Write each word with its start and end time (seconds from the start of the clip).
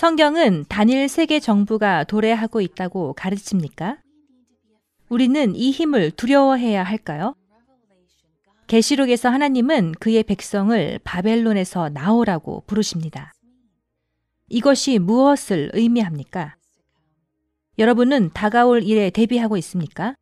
성경은 0.00 0.64
단일 0.66 1.10
세계 1.10 1.40
정부가 1.40 2.04
도래하고 2.04 2.62
있다고 2.62 3.12
가르칩니까? 3.12 3.98
우리는 5.10 5.54
이 5.54 5.72
힘을 5.72 6.10
두려워해야 6.12 6.82
할까요? 6.82 7.34
계시록에서 8.66 9.28
하나님은 9.28 9.92
그의 10.00 10.22
백성을 10.22 10.98
바벨론에서 11.04 11.90
나오라고 11.90 12.64
부르십니다. 12.66 13.34
이것이 14.48 14.98
무엇을 14.98 15.72
의미합니까? 15.74 16.56
여러분은 17.78 18.30
다가올 18.32 18.82
일에 18.82 19.10
대비하고 19.10 19.58
있습니까? 19.58 20.14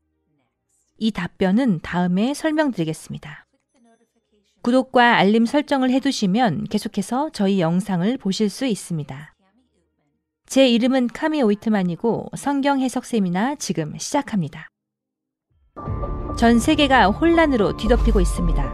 이 0.97 1.13
답변은 1.13 1.83
다음에 1.85 2.35
설명드리겠습니다. 2.35 3.47
구독과 4.63 5.19
알림 5.19 5.47
설정을 5.47 5.93
해두시면 5.93 6.65
계속해서 6.65 7.31
저희 7.33 7.61
영상을 7.61 8.19
보실 8.19 8.51
수 8.51 8.67
있습니다. 8.67 9.38
제 10.49 10.67
이름은 10.67 11.09
카미 11.09 11.43
오이트만이고 11.43 12.31
성경 12.35 12.81
해석 12.81 13.05
세미나 13.05 13.57
지금 13.57 13.93
시작합니다. 13.99 14.67
전 16.39 16.59
세계가 16.59 17.09
혼란으로 17.09 17.77
뒤덮이고 17.77 18.19
있습니다. 18.19 18.73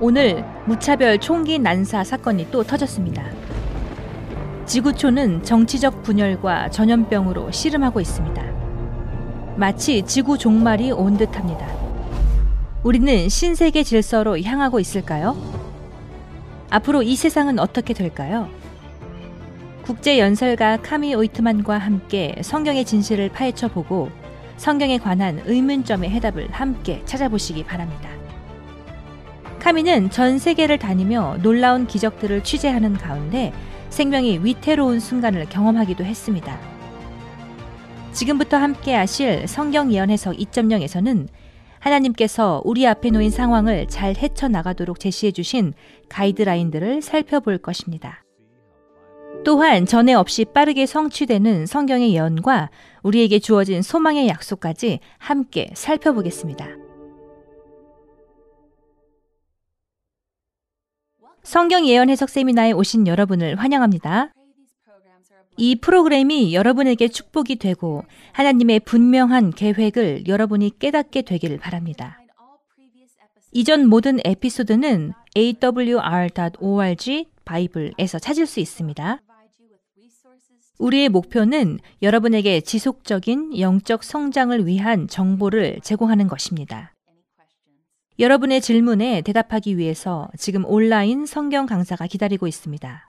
오늘 0.00 0.44
무차별 0.66 1.18
총기 1.18 1.58
난사 1.58 2.04
사건이 2.04 2.50
또 2.50 2.62
터졌습니다. 2.62 3.24
지구촌은 4.66 5.44
정치적 5.44 6.02
분열과 6.02 6.68
전염병으로 6.68 7.50
씨름하고 7.50 8.02
있습니다. 8.02 8.44
마치 9.56 10.02
지구 10.02 10.36
종말이 10.36 10.90
온 10.90 11.16
듯합니다. 11.16 11.66
우리는 12.82 13.30
신세계 13.30 13.82
질서로 13.82 14.38
향하고 14.42 14.78
있을까요? 14.78 15.38
앞으로 16.68 17.02
이 17.02 17.16
세상은 17.16 17.58
어떻게 17.58 17.94
될까요? 17.94 18.50
국제 19.84 20.18
연설가 20.18 20.78
카미 20.78 21.14
오이트만과 21.14 21.76
함께 21.76 22.34
성경의 22.40 22.86
진실을 22.86 23.28
파헤쳐 23.28 23.68
보고 23.68 24.10
성경에 24.56 24.96
관한 24.96 25.42
의문점의 25.44 26.08
해답을 26.08 26.50
함께 26.52 27.02
찾아보시기 27.04 27.64
바랍니다. 27.64 28.08
카미는 29.58 30.08
전 30.08 30.38
세계를 30.38 30.78
다니며 30.78 31.36
놀라운 31.42 31.86
기적들을 31.86 32.44
취재하는 32.44 32.94
가운데 32.94 33.52
생명이 33.90 34.38
위태로운 34.42 35.00
순간을 35.00 35.50
경험하기도 35.50 36.02
했습니다. 36.02 36.58
지금부터 38.12 38.56
함께 38.56 38.94
하실 38.94 39.46
성경 39.46 39.92
예언 39.92 40.08
해석 40.08 40.34
2.0에서는 40.34 41.28
하나님께서 41.78 42.62
우리 42.64 42.86
앞에 42.86 43.10
놓인 43.10 43.30
상황을 43.30 43.86
잘 43.88 44.14
헤쳐나가도록 44.16 44.98
제시해 44.98 45.30
주신 45.30 45.74
가이드라인들을 46.08 47.02
살펴볼 47.02 47.58
것입니다. 47.58 48.23
또한 49.44 49.84
전에 49.84 50.14
없이 50.14 50.44
빠르게 50.44 50.86
성취되는 50.86 51.66
성경의 51.66 52.14
예언과 52.14 52.70
우리에게 53.02 53.38
주어진 53.38 53.82
소망의 53.82 54.28
약속까지 54.28 55.00
함께 55.18 55.70
살펴보겠습니다. 55.74 56.66
성경 61.42 61.86
예언 61.86 62.08
해석 62.08 62.30
세미나에 62.30 62.72
오신 62.72 63.06
여러분을 63.06 63.56
환영합니다. 63.56 64.32
이 65.56 65.76
프로그램이 65.76 66.54
여러분에게 66.54 67.08
축복이 67.08 67.56
되고 67.56 68.02
하나님의 68.32 68.80
분명한 68.80 69.50
계획을 69.50 70.26
여러분이 70.26 70.78
깨닫게 70.78 71.22
되기를 71.22 71.58
바랍니다. 71.58 72.18
이전 73.52 73.86
모든 73.88 74.18
에피소드는 74.24 75.12
awr.org 75.36 77.26
바이블에서 77.44 78.18
찾을 78.18 78.46
수 78.46 78.58
있습니다. 78.58 79.20
우리의 80.78 81.08
목표는 81.08 81.78
여러분에게 82.02 82.60
지속적인 82.60 83.58
영적 83.58 84.02
성장을 84.02 84.66
위한 84.66 85.06
정보를 85.06 85.80
제공하는 85.82 86.26
것입니다. 86.26 86.92
여러분의 88.18 88.60
질문에 88.60 89.22
대답하기 89.22 89.76
위해서 89.76 90.28
지금 90.38 90.64
온라인 90.64 91.26
성경 91.26 91.66
강사가 91.66 92.06
기다리고 92.06 92.46
있습니다. 92.46 93.08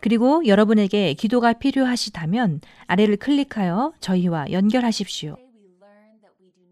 그리고 0.00 0.46
여러분에게 0.46 1.14
기도가 1.14 1.52
필요하시다면 1.52 2.60
아래를 2.86 3.16
클릭하여 3.16 3.94
저희와 4.00 4.52
연결하십시오. 4.52 5.36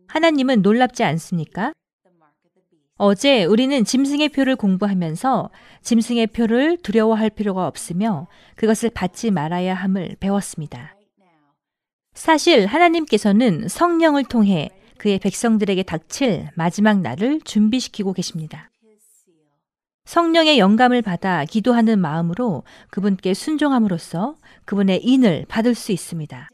하나님은 0.07 0.63
놀랍지 0.63 1.03
않습니까? 1.03 1.73
어제 2.99 3.45
우리는 3.45 3.85
짐승의 3.85 4.31
표를 4.31 4.57
공부하면서 4.57 5.51
짐승의 5.83 6.29
표를 6.29 6.79
두려워할 6.79 7.29
필요가 7.29 7.67
없으며 7.67 8.27
그것을 8.57 8.89
받지 8.89 9.31
말아야 9.31 9.75
함을 9.75 10.17
배웠습니다. 10.19 10.97
사실 12.15 12.65
하나님께서는 12.67 13.69
성령을 13.69 14.25
통해 14.25 14.71
그의 14.97 15.19
백성들에게 15.19 15.83
닥칠 15.83 16.49
마지막 16.55 17.01
날을 17.01 17.43
준비시키고 17.43 18.15
계십니다. 18.15 18.71
성령의 20.07 20.59
영감을 20.59 21.03
받아 21.03 21.45
기도하는 21.45 21.99
마음으로 21.99 22.63
그분께 22.91 23.35
순종함으로써 23.35 24.37
그분의 24.65 25.05
인을 25.05 25.45
받을 25.49 25.75
수 25.75 25.93
있습니다. 25.93 26.49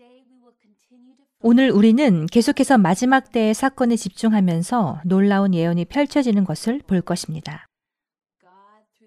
오늘 1.45 1.71
우리는 1.71 2.27
계속해서 2.27 2.79
마지막 2.79 3.33
때의 3.33 3.53
사건에 3.53 3.97
집중하면서 3.97 5.01
놀라운 5.05 5.55
예언이 5.55 5.87
펼쳐지는 5.87 6.45
것을 6.45 6.81
볼 6.87 7.01
것입니다. 7.01 7.67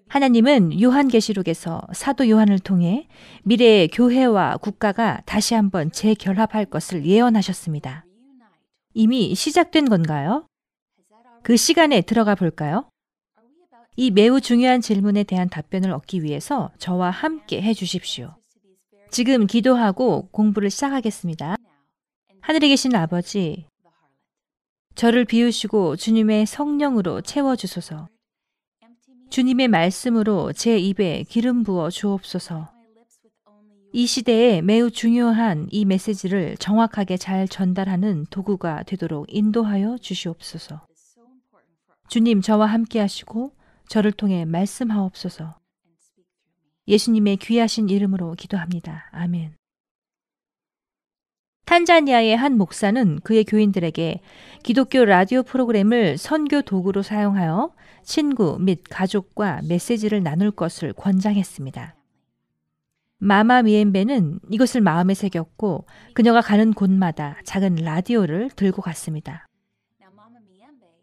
하나님은 0.08 0.80
요한계시록에서 0.80 1.80
사도 1.94 2.28
요한을 2.28 2.58
통해 2.58 3.08
미래의 3.44 3.88
교회와 3.88 4.58
국가가 4.58 5.22
다시 5.24 5.54
한번 5.54 5.90
재결합할 5.90 6.66
것을 6.66 7.06
예언하셨습니다. 7.06 8.04
이미 8.92 9.34
시작된 9.34 9.88
건가요? 9.88 10.46
그 11.42 11.56
시간에 11.56 12.02
들어가 12.02 12.34
볼까요? 12.34 12.90
이 13.96 14.10
매우 14.10 14.42
중요한 14.42 14.82
질문에 14.82 15.24
대한 15.24 15.48
답변을 15.48 15.90
얻기 15.90 16.22
위해서 16.22 16.70
저와 16.76 17.08
함께 17.08 17.62
해 17.62 17.72
주십시오. 17.72 18.34
지금 19.10 19.46
기도하고 19.46 20.28
공부를 20.32 20.68
시작하겠습니다. 20.68 21.56
하늘에 22.46 22.68
계신 22.68 22.94
아버지, 22.94 23.66
저를 24.94 25.24
비우시고 25.24 25.96
주님의 25.96 26.46
성령으로 26.46 27.20
채워주소서. 27.20 28.08
주님의 29.30 29.66
말씀으로 29.66 30.52
제 30.52 30.78
입에 30.78 31.24
기름 31.24 31.64
부어 31.64 31.90
주옵소서. 31.90 32.70
이 33.92 34.06
시대에 34.06 34.62
매우 34.62 34.92
중요한 34.92 35.66
이 35.72 35.84
메시지를 35.84 36.56
정확하게 36.58 37.16
잘 37.16 37.48
전달하는 37.48 38.26
도구가 38.30 38.84
되도록 38.84 39.26
인도하여 39.28 39.98
주시옵소서. 39.98 40.86
주님, 42.08 42.42
저와 42.42 42.66
함께 42.66 43.00
하시고 43.00 43.50
저를 43.88 44.12
통해 44.12 44.44
말씀하옵소서. 44.44 45.58
예수님의 46.86 47.38
귀하신 47.38 47.88
이름으로 47.88 48.34
기도합니다. 48.34 49.08
아멘. 49.10 49.56
탄자니아의 51.66 52.36
한 52.36 52.56
목사는 52.56 53.18
그의 53.24 53.44
교인들에게 53.44 54.20
기독교 54.62 55.04
라디오 55.04 55.42
프로그램을 55.42 56.16
선교 56.16 56.62
도구로 56.62 57.02
사용하여 57.02 57.72
친구 58.04 58.56
및 58.60 58.84
가족과 58.88 59.62
메시지를 59.68 60.22
나눌 60.22 60.52
것을 60.52 60.92
권장했습니다. 60.92 61.96
마마 63.18 63.62
미엠베는 63.62 64.40
이것을 64.50 64.80
마음에 64.80 65.14
새겼고 65.14 65.86
그녀가 66.14 66.40
가는 66.40 66.72
곳마다 66.72 67.36
작은 67.44 67.76
라디오를 67.76 68.50
들고 68.50 68.80
갔습니다. 68.82 69.48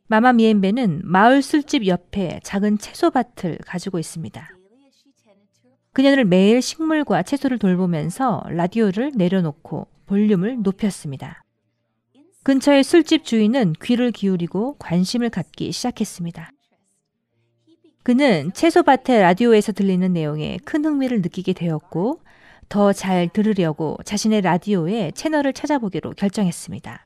마마 0.07 0.31
미엠베는 0.31 1.01
마을 1.03 1.41
술집 1.41 1.87
옆에 1.87 2.39
작은 2.41 2.77
채소밭을 2.77 3.57
가지고 3.65 3.99
있습니다. 3.99 4.49
그녀는 5.91 6.29
매일 6.29 6.61
식물과 6.61 7.23
채소를 7.23 7.59
돌보면서 7.59 8.43
라디오를 8.47 9.11
내려놓고 9.15 9.92
볼륨을 10.13 10.61
높였습니다. 10.61 11.43
근처의 12.43 12.83
술집 12.83 13.25
주인은 13.25 13.73
귀를 13.81 14.11
기울이고 14.11 14.75
관심을 14.77 15.31
갖기 15.31 15.71
시작했습니다. 15.71 16.51
그는 18.03 18.51
채소밭의 18.53 19.21
라디오에서 19.21 19.71
들리는 19.71 20.13
내용에 20.13 20.59
큰 20.65 20.85
흥미를 20.85 21.23
느끼게 21.23 21.53
되었고 21.53 22.21
더 22.69 22.93
잘 22.93 23.27
들으려고 23.27 23.97
자신의 24.05 24.41
라디오에 24.41 25.09
채널을 25.15 25.51
찾아보기로 25.51 26.11
결정했습니다. 26.11 27.05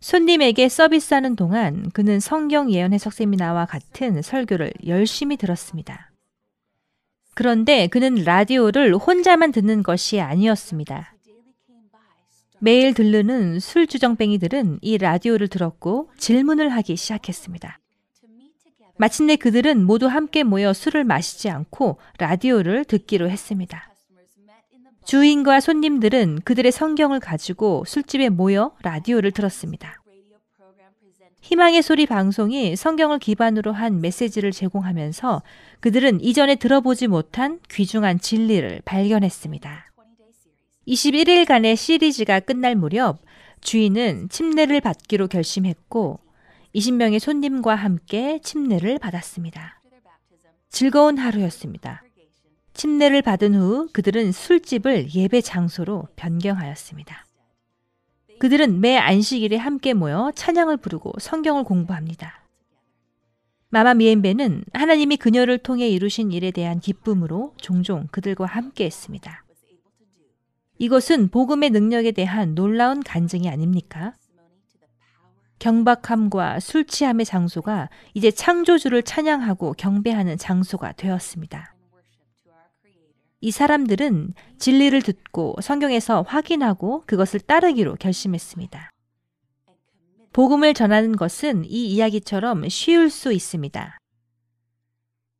손님에게 0.00 0.68
서비스하는 0.68 1.36
동안 1.36 1.88
그는 1.90 2.18
성경 2.18 2.72
예언 2.72 2.94
해석 2.94 3.12
세미나와 3.12 3.66
같은 3.66 4.22
설교를 4.22 4.72
열심히 4.88 5.36
들었습니다. 5.36 6.10
그런데 7.34 7.86
그는 7.86 8.24
라디오를 8.24 8.96
혼자만 8.96 9.52
듣는 9.52 9.84
것이 9.84 10.20
아니었습니다. 10.20 11.12
매일 12.64 12.94
들르는 12.94 13.58
술주정뱅이들은 13.58 14.78
이 14.82 14.96
라디오를 14.96 15.48
들었고 15.48 16.10
질문을 16.16 16.68
하기 16.68 16.94
시작했습니다. 16.94 17.80
마침내 18.96 19.34
그들은 19.34 19.84
모두 19.84 20.06
함께 20.06 20.44
모여 20.44 20.72
술을 20.72 21.02
마시지 21.02 21.50
않고 21.50 21.98
라디오를 22.18 22.84
듣기로 22.84 23.28
했습니다. 23.28 23.92
주인과 25.04 25.58
손님들은 25.58 26.42
그들의 26.44 26.70
성경을 26.70 27.18
가지고 27.18 27.82
술집에 27.84 28.28
모여 28.28 28.76
라디오를 28.82 29.32
들었습니다. 29.32 30.00
희망의 31.40 31.82
소리 31.82 32.06
방송이 32.06 32.76
성경을 32.76 33.18
기반으로 33.18 33.72
한 33.72 34.00
메시지를 34.00 34.52
제공하면서 34.52 35.42
그들은 35.80 36.20
이전에 36.20 36.54
들어보지 36.54 37.08
못한 37.08 37.58
귀중한 37.68 38.20
진리를 38.20 38.82
발견했습니다. 38.84 39.91
21일간의 40.86 41.76
시리즈가 41.76 42.40
끝날 42.40 42.74
무렵 42.74 43.20
주인은 43.60 44.28
침례를 44.28 44.80
받기로 44.80 45.28
결심했고 45.28 46.18
20명의 46.74 47.18
손님과 47.18 47.74
함께 47.74 48.40
침례를 48.42 48.98
받았습니다. 48.98 49.80
즐거운 50.70 51.18
하루였습니다. 51.18 52.02
침례를 52.74 53.22
받은 53.22 53.54
후 53.54 53.88
그들은 53.92 54.32
술집을 54.32 55.14
예배 55.14 55.42
장소로 55.42 56.08
변경하였습니다. 56.16 57.26
그들은 58.38 58.80
매 58.80 58.96
안식일에 58.96 59.56
함께 59.56 59.92
모여 59.92 60.32
찬양을 60.34 60.78
부르고 60.78 61.12
성경을 61.20 61.62
공부합니다. 61.64 62.42
마마 63.68 63.94
미엔베는 63.94 64.64
하나님이 64.72 65.16
그녀를 65.16 65.58
통해 65.58 65.88
이루신 65.88 66.32
일에 66.32 66.50
대한 66.50 66.80
기쁨으로 66.80 67.54
종종 67.58 68.08
그들과 68.10 68.46
함께 68.46 68.84
했습니다. 68.84 69.41
이것은 70.82 71.28
복음의 71.28 71.70
능력에 71.70 72.10
대한 72.10 72.56
놀라운 72.56 73.04
간증이 73.04 73.48
아닙니까? 73.48 74.16
경박함과 75.60 76.58
술 76.58 76.84
취함의 76.84 77.24
장소가 77.24 77.88
이제 78.14 78.32
창조주를 78.32 79.04
찬양하고 79.04 79.74
경배하는 79.74 80.38
장소가 80.38 80.90
되었습니다. 80.90 81.76
이 83.40 83.50
사람들은 83.52 84.34
진리를 84.58 85.02
듣고 85.02 85.54
성경에서 85.62 86.22
확인하고 86.22 87.04
그것을 87.06 87.38
따르기로 87.38 87.94
결심했습니다. 87.94 88.90
복음을 90.32 90.74
전하는 90.74 91.14
것은 91.14 91.64
이 91.64 91.92
이야기처럼 91.92 92.68
쉬울 92.68 93.08
수 93.08 93.32
있습니다. 93.32 93.98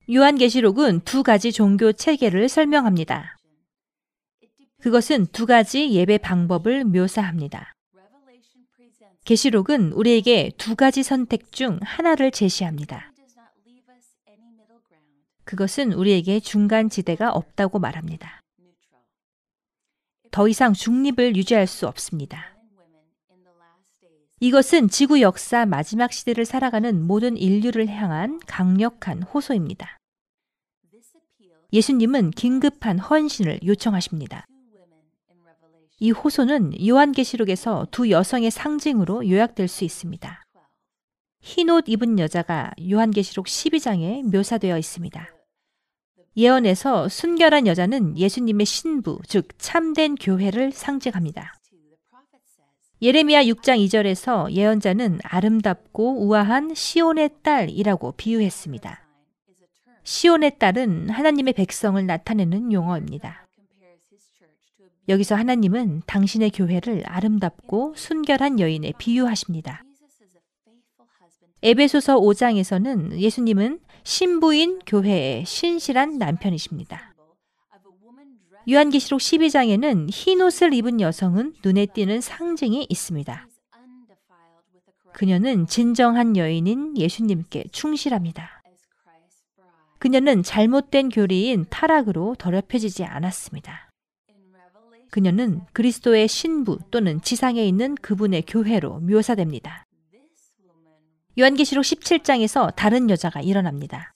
요한계시록은 0.08 1.00
두 1.00 1.24
가지 1.24 1.50
종교 1.50 1.90
체계를 1.90 2.48
설명합니다. 2.48 3.31
그것은 4.82 5.26
두 5.26 5.46
가지 5.46 5.92
예배 5.92 6.18
방법을 6.18 6.84
묘사합니다. 6.84 7.72
계시록은 9.24 9.92
우리에게 9.92 10.50
두 10.58 10.74
가지 10.74 11.04
선택 11.04 11.52
중 11.52 11.78
하나를 11.82 12.32
제시합니다. 12.32 13.12
그것은 15.44 15.92
우리에게 15.92 16.40
중간 16.40 16.90
지대가 16.90 17.30
없다고 17.30 17.78
말합니다. 17.78 18.40
더 20.32 20.48
이상 20.48 20.72
중립을 20.72 21.36
유지할 21.36 21.68
수 21.68 21.86
없습니다. 21.86 22.56
이것은 24.40 24.88
지구 24.88 25.20
역사 25.20 25.64
마지막 25.64 26.12
시대를 26.12 26.44
살아가는 26.44 27.00
모든 27.06 27.36
인류를 27.36 27.86
향한 27.86 28.40
강력한 28.48 29.22
호소입니다. 29.22 29.96
예수님은 31.72 32.32
긴급한 32.32 32.98
헌신을 32.98 33.60
요청하십니다. 33.64 34.44
이 36.02 36.10
호소는 36.10 36.84
요한계시록에서 36.84 37.86
두 37.92 38.10
여성의 38.10 38.50
상징으로 38.50 39.30
요약될 39.30 39.68
수 39.68 39.84
있습니다. 39.84 40.44
흰 41.40 41.70
옷 41.70 41.84
입은 41.86 42.18
여자가 42.18 42.72
요한계시록 42.90 43.46
12장에 43.46 44.24
묘사되어 44.24 44.78
있습니다. 44.78 45.28
예언에서 46.36 47.08
순결한 47.08 47.68
여자는 47.68 48.18
예수님의 48.18 48.66
신부, 48.66 49.20
즉 49.28 49.46
참된 49.58 50.16
교회를 50.16 50.72
상징합니다. 50.72 51.54
예레미야 53.00 53.44
6장 53.44 53.78
2절에서 53.86 54.50
예언자는 54.50 55.20
아름답고 55.22 56.26
우아한 56.26 56.74
시온의 56.74 57.30
딸이라고 57.44 58.14
비유했습니다. 58.16 59.06
시온의 60.02 60.58
딸은 60.58 61.10
하나님의 61.10 61.52
백성을 61.52 62.04
나타내는 62.04 62.72
용어입니다. 62.72 63.41
여기서 65.08 65.34
하나님은 65.34 66.02
당신의 66.06 66.50
교회를 66.50 67.02
아름답고 67.06 67.94
순결한 67.96 68.60
여인에 68.60 68.92
비유하십니다. 68.98 69.82
에베소서 71.62 72.18
5장에서는 72.20 73.18
예수님은 73.18 73.80
신부인 74.04 74.80
교회의 74.86 75.44
신실한 75.44 76.18
남편이십니다. 76.18 77.14
요한계시록 78.70 79.20
12장에는 79.20 80.08
흰 80.10 80.40
옷을 80.40 80.72
입은 80.72 81.00
여성은 81.00 81.54
눈에 81.64 81.86
띄는 81.86 82.20
상징이 82.20 82.86
있습니다. 82.88 83.48
그녀는 85.12 85.66
진정한 85.66 86.36
여인인 86.36 86.96
예수님께 86.96 87.64
충실합니다. 87.72 88.62
그녀는 89.98 90.42
잘못된 90.42 91.10
교리인 91.10 91.66
타락으로 91.70 92.34
더럽혀지지 92.38 93.04
않았습니다. 93.04 93.91
그녀는 95.12 95.60
그리스도의 95.74 96.26
신부 96.26 96.78
또는 96.90 97.20
지상에 97.20 97.62
있는 97.66 97.96
그분의 97.96 98.44
교회로 98.46 99.00
묘사됩니다. 99.00 99.84
요한계시록 101.38 101.84
17장에서 101.84 102.74
다른 102.74 103.10
여자가 103.10 103.42
일어납니다. 103.42 104.14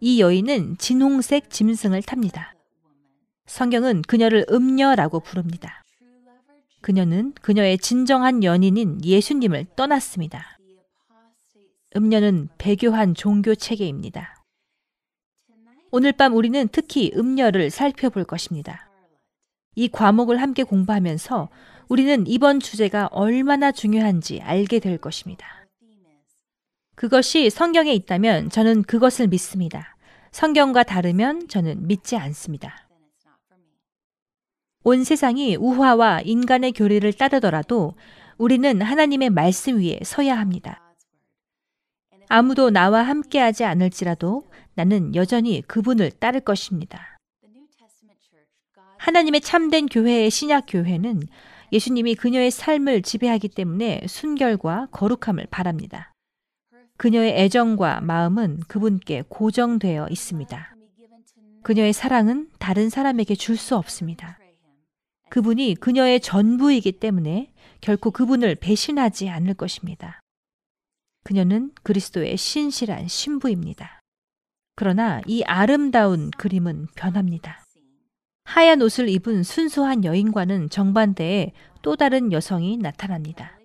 이 0.00 0.20
여인은 0.20 0.78
진홍색 0.78 1.50
짐승을 1.50 2.02
탑니다. 2.02 2.52
성경은 3.46 4.02
그녀를 4.02 4.44
음녀라고 4.50 5.20
부릅니다. 5.20 5.84
그녀는 6.80 7.32
그녀의 7.40 7.78
진정한 7.78 8.42
연인인 8.42 8.98
예수님을 9.04 9.66
떠났습니다. 9.76 10.58
음녀는 11.94 12.48
배교한 12.58 13.14
종교 13.14 13.54
체계입니다. 13.54 14.34
오늘 15.92 16.10
밤 16.10 16.34
우리는 16.34 16.68
특히 16.72 17.12
음녀를 17.14 17.70
살펴볼 17.70 18.24
것입니다. 18.24 18.89
이 19.74 19.88
과목을 19.88 20.40
함께 20.40 20.62
공부하면서 20.62 21.48
우리는 21.88 22.26
이번 22.26 22.60
주제가 22.60 23.08
얼마나 23.12 23.72
중요한지 23.72 24.40
알게 24.42 24.78
될 24.78 24.98
것입니다. 24.98 25.46
그것이 26.94 27.50
성경에 27.50 27.92
있다면 27.94 28.50
저는 28.50 28.82
그것을 28.82 29.28
믿습니다. 29.28 29.96
성경과 30.32 30.82
다르면 30.82 31.48
저는 31.48 31.86
믿지 31.86 32.16
않습니다. 32.16 32.88
온 34.82 35.04
세상이 35.04 35.56
우화와 35.56 36.20
인간의 36.22 36.72
교리를 36.72 37.12
따르더라도 37.12 37.94
우리는 38.38 38.80
하나님의 38.80 39.30
말씀 39.30 39.78
위에 39.80 40.00
서야 40.02 40.38
합니다. 40.38 40.94
아무도 42.28 42.70
나와 42.70 43.02
함께하지 43.02 43.64
않을지라도 43.64 44.44
나는 44.74 45.14
여전히 45.14 45.62
그분을 45.62 46.10
따를 46.12 46.40
것입니다. 46.40 47.19
하나님의 49.00 49.40
참된 49.40 49.86
교회의 49.86 50.30
신약 50.30 50.66
교회는 50.68 51.22
예수님이 51.72 52.14
그녀의 52.16 52.50
삶을 52.50 53.00
지배하기 53.00 53.48
때문에 53.48 54.02
순결과 54.06 54.88
거룩함을 54.92 55.46
바랍니다. 55.50 56.12
그녀의 56.98 57.32
애정과 57.40 58.02
마음은 58.02 58.60
그분께 58.68 59.24
고정되어 59.28 60.08
있습니다. 60.10 60.76
그녀의 61.62 61.94
사랑은 61.94 62.50
다른 62.58 62.90
사람에게 62.90 63.36
줄 63.36 63.56
수 63.56 63.74
없습니다. 63.76 64.38
그분이 65.30 65.76
그녀의 65.76 66.20
전부이기 66.20 66.92
때문에 66.92 67.50
결코 67.80 68.10
그분을 68.10 68.54
배신하지 68.56 69.30
않을 69.30 69.54
것입니다. 69.54 70.20
그녀는 71.24 71.70
그리스도의 71.82 72.36
신실한 72.36 73.08
신부입니다. 73.08 74.00
그러나 74.76 75.22
이 75.26 75.42
아름다운 75.44 76.30
그림은 76.32 76.88
변합니다. 76.96 77.64
하얀 78.50 78.82
옷을 78.82 79.08
입은 79.08 79.44
순수한 79.44 80.04
여인과는 80.04 80.70
정반대의 80.70 81.52
또 81.82 81.94
다른 81.94 82.32
여성이 82.32 82.78
나타납니다. 82.78 83.56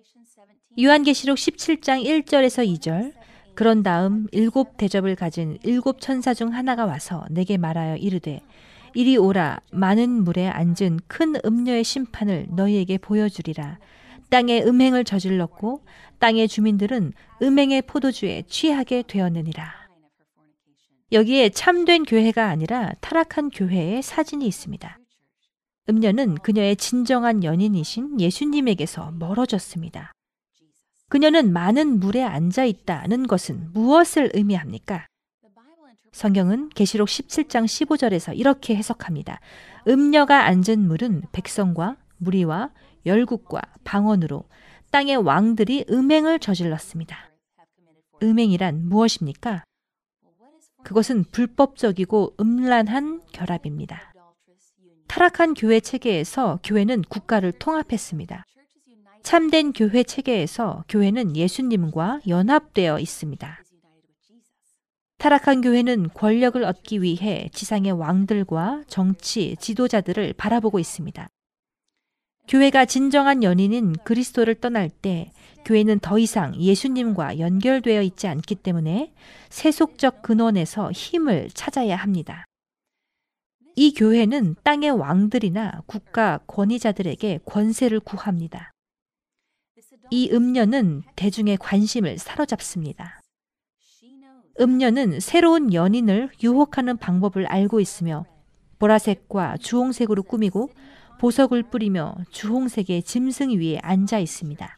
요한계시록 0.80 1.36
17장 1.36 2.04
1절에서 2.04 2.64
2절. 2.78 3.12
그런 3.56 3.82
다음 3.82 4.28
일곱 4.30 4.76
대접을 4.76 5.16
가진 5.16 5.58
일곱 5.64 6.00
천사 6.00 6.34
중 6.34 6.54
하나가 6.54 6.86
와서 6.86 7.26
내게 7.30 7.56
말하여 7.56 7.96
이르되 7.96 8.42
이리 8.94 9.16
오라. 9.16 9.58
많은 9.72 10.22
물에 10.22 10.46
앉은 10.46 11.00
큰 11.08 11.34
음녀의 11.44 11.82
심판을 11.82 12.46
너희에게 12.50 12.98
보여주리라. 12.98 13.80
땅에 14.30 14.62
음행을 14.62 15.02
저질렀고 15.02 15.82
땅의 16.20 16.46
주민들은 16.46 17.12
음행의 17.42 17.82
포도주에 17.82 18.44
취하게 18.46 19.02
되었느니라 19.04 19.85
여기에 21.12 21.50
참된 21.50 22.02
교회가 22.02 22.48
아니라 22.48 22.90
타락한 23.00 23.50
교회의 23.50 24.02
사진이 24.02 24.44
있습니다. 24.44 24.98
음녀는 25.88 26.34
그녀의 26.36 26.74
진정한 26.74 27.44
연인이신 27.44 28.20
예수님에게서 28.20 29.12
멀어졌습니다. 29.12 30.12
그녀는 31.08 31.52
많은 31.52 32.00
물에 32.00 32.24
앉아 32.24 32.64
있다는 32.64 33.28
것은 33.28 33.72
무엇을 33.72 34.32
의미합니까? 34.34 35.06
성경은 36.10 36.70
계시록 36.70 37.06
17장 37.06 37.66
15절에서 37.66 38.36
이렇게 38.36 38.74
해석합니다. 38.74 39.38
음녀가 39.86 40.46
앉은 40.46 40.88
물은 40.88 41.22
백성과 41.30 41.96
무리와 42.16 42.70
열국과 43.04 43.60
방언으로 43.84 44.48
땅의 44.90 45.18
왕들이 45.18 45.84
음행을 45.88 46.40
저질렀습니다. 46.40 47.30
음행이란 48.24 48.88
무엇입니까? 48.88 49.65
그것은 50.86 51.24
불법적이고 51.32 52.34
음란한 52.38 53.20
결합입니다. 53.32 54.14
타락한 55.08 55.54
교회 55.54 55.80
체계에서 55.80 56.60
교회는 56.62 57.02
국가를 57.02 57.50
통합했습니다. 57.50 58.44
참된 59.24 59.72
교회 59.72 60.04
체계에서 60.04 60.84
교회는 60.88 61.36
예수님과 61.36 62.20
연합되어 62.28 63.00
있습니다. 63.00 63.64
타락한 65.18 65.60
교회는 65.62 66.10
권력을 66.14 66.62
얻기 66.62 67.02
위해 67.02 67.50
지상의 67.52 67.90
왕들과 67.90 68.84
정치, 68.86 69.56
지도자들을 69.58 70.34
바라보고 70.34 70.78
있습니다. 70.78 71.28
교회가 72.46 72.84
진정한 72.84 73.42
연인인 73.42 73.92
그리스도를 74.04 74.54
떠날 74.54 74.88
때 74.88 75.32
교회는 75.66 75.98
더 75.98 76.16
이상 76.16 76.54
예수님과 76.54 77.40
연결되어 77.40 78.00
있지 78.02 78.28
않기 78.28 78.54
때문에 78.54 79.12
세속적 79.50 80.22
근원에서 80.22 80.92
힘을 80.92 81.48
찾아야 81.52 81.96
합니다. 81.96 82.44
이 83.74 83.92
교회는 83.92 84.54
땅의 84.62 84.92
왕들이나 84.92 85.82
국가 85.86 86.38
권위자들에게 86.46 87.40
권세를 87.44 87.98
구합니다. 87.98 88.70
이 90.10 90.30
음녀는 90.32 91.02
대중의 91.16 91.56
관심을 91.56 92.18
사로잡습니다. 92.18 93.20
음녀는 94.60 95.18
새로운 95.18 95.74
연인을 95.74 96.30
유혹하는 96.44 96.96
방법을 96.96 97.44
알고 97.46 97.80
있으며 97.80 98.24
보라색과 98.78 99.56
주홍색으로 99.56 100.22
꾸미고 100.22 100.70
보석을 101.18 101.64
뿌리며 101.64 102.14
주홍색의 102.30 103.02
짐승 103.02 103.50
위에 103.58 103.78
앉아 103.82 104.20
있습니다. 104.20 104.75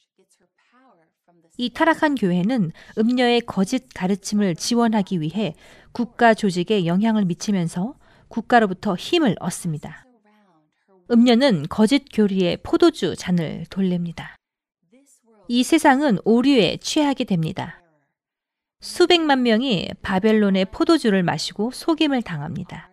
이 1.60 1.70
타락한 1.70 2.14
교회는 2.14 2.70
음녀의 2.98 3.40
거짓 3.40 3.92
가르침을 3.92 4.54
지원하기 4.54 5.20
위해 5.20 5.54
국가 5.90 6.32
조직에 6.32 6.86
영향을 6.86 7.24
미치면서 7.24 7.96
국가로부터 8.28 8.94
힘을 8.94 9.34
얻습니다. 9.40 10.06
음녀는 11.10 11.64
거짓 11.68 12.04
교리의 12.12 12.58
포도주 12.62 13.16
잔을 13.16 13.64
돌립니다. 13.70 14.36
이 15.48 15.64
세상은 15.64 16.18
오류에 16.24 16.76
취하게 16.76 17.24
됩니다. 17.24 17.82
수백만 18.80 19.42
명이 19.42 19.90
바벨론의 20.00 20.66
포도주를 20.66 21.24
마시고 21.24 21.72
속임을 21.72 22.22
당합니다. 22.22 22.92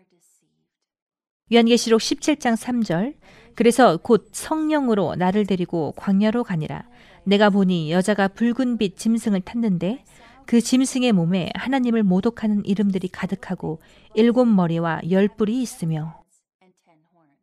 요한계시록 1.53 2.01
17장 2.01 2.57
3절 2.57 3.13
그래서 3.53 3.97
곧 3.97 4.29
성령으로 4.31 5.13
나를 5.15 5.45
데리고 5.45 5.91
광야로 5.97 6.43
가니라 6.43 6.87
내가 7.25 7.49
보니 7.49 7.91
여자가 7.91 8.27
붉은 8.29 8.77
빛 8.77 8.97
짐승을 8.97 9.41
탔는데 9.41 10.03
그 10.45 10.61
짐승의 10.61 11.11
몸에 11.11 11.49
하나님을 11.55 12.03
모독하는 12.03 12.63
이름들이 12.65 13.07
가득하고 13.07 13.81
일곱 14.13 14.45
머리와 14.45 15.01
열 15.09 15.27
뿔이 15.27 15.61
있으며 15.61 16.21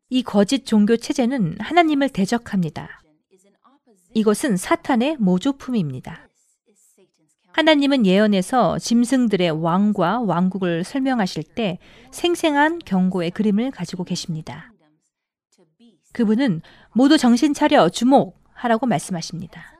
이 0.08 0.22
거짓 0.22 0.66
종교 0.66 0.96
체제는 0.96 1.56
하나님을 1.58 2.10
대적합니다. 2.10 3.02
이것은 4.14 4.56
사탄의 4.56 5.16
모조품입니다. 5.18 6.28
하나님은 7.52 8.06
예언에서 8.06 8.78
짐승들의 8.78 9.50
왕과 9.50 10.20
왕국을 10.20 10.84
설명하실 10.84 11.42
때 11.54 11.78
생생한 12.10 12.78
경고의 12.84 13.30
그림을 13.30 13.70
가지고 13.70 14.04
계십니다. 14.04 14.72
그분은 16.12 16.62
모두 16.92 17.18
정신 17.18 17.52
차려 17.52 17.88
주목 17.88 18.38
하라고 18.52 18.86
말씀하십니다. 18.86 19.71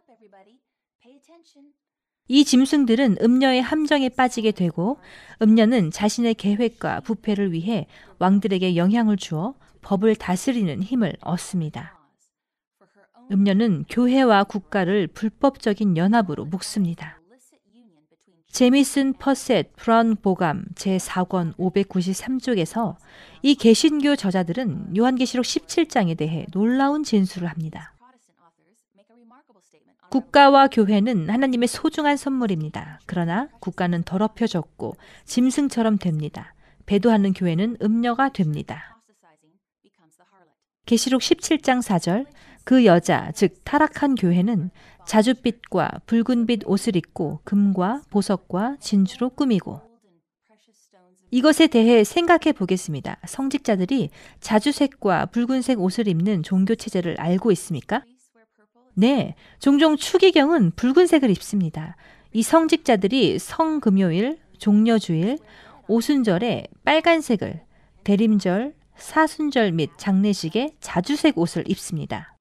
이 2.29 2.45
짐승들은 2.45 3.17
음녀의 3.21 3.63
함정에 3.63 4.09
빠지게 4.09 4.53
되고 4.53 4.99
음녀는 5.43 5.91
자신의 5.91 6.35
계획과 6.35 7.01
부패를 7.01 7.53
위해 7.53 7.87
왕들에게 8.19 8.77
영향을 8.77 9.17
주어 9.17 9.55
법을 9.83 10.17
다스리는 10.17 10.83
힘을 10.83 11.15
얻습니다. 11.21 11.99
음녀는 13.31 13.85
교회와 13.89 14.45
국가를 14.45 15.09
불법적인 15.09 15.97
연합으로 15.97 16.45
묶습니다. 16.45 17.19
제미슨 18.53 19.15
퍼셋 19.15 19.75
브라운 19.77 20.15
보감 20.15 20.67
제4권 20.75 21.57
593쪽에서 21.57 22.97
이 23.41 23.55
개신교 23.55 24.15
저자들은 24.15 24.95
요한계시록 24.97 25.45
17장에 25.45 26.17
대해 26.19 26.45
놀라운 26.53 27.03
진술을 27.03 27.49
합니다. 27.49 27.92
국가와 30.13 30.69
교회는 30.69 31.31
하나님의 31.31 31.69
소중한 31.69 32.19
선물입니다. 32.19 33.01
그러나 33.07 33.49
국가는 33.61 34.03
더럽혀졌고 34.03 34.95
짐승처럼 35.25 35.97
됩니다. 35.97 36.55
배도하는 36.85 37.33
교회는 37.33 37.79
음녀가 37.83 38.29
됩니다. 38.29 39.01
계시록 40.85 41.23
17장 41.23 41.81
4절 41.81 42.27
그 42.65 42.85
여자 42.85 43.33
즉 43.35 43.65
타락한 43.65 44.17
교회는 44.17 44.69
자줏빛과 45.07 46.05
붉은빛 46.05 46.65
옷을 46.67 46.95
입고 46.95 47.41
금과 47.45 48.03
보석과 48.11 48.77
진주로 48.81 49.31
꾸미고 49.31 49.81
이것에 51.31 51.69
대해 51.69 52.05
생각해 52.05 52.53
보겠습니다. 52.53 53.17
성직자들이 53.27 54.11
자주색과 54.41 55.27
붉은색 55.27 55.81
옷을 55.81 56.07
입는 56.07 56.43
종교 56.43 56.75
체제를 56.75 57.19
알고 57.19 57.51
있습니까? 57.53 58.03
네, 58.95 59.35
종종 59.59 59.97
추기경은 59.97 60.73
붉은색을 60.77 61.31
입습니다. 61.31 61.97
이 62.33 62.43
성직자들이 62.43 63.39
성금요일, 63.39 64.39
종려주일, 64.59 65.39
오순절에 65.89 66.67
빨간색을, 66.85 67.63
대림절, 68.05 68.75
사순절 68.97 69.73
및 69.73 69.91
장례식에 69.97 70.77
자주색 70.81 71.39
옷을 71.39 71.69
입습니다. 71.71 72.37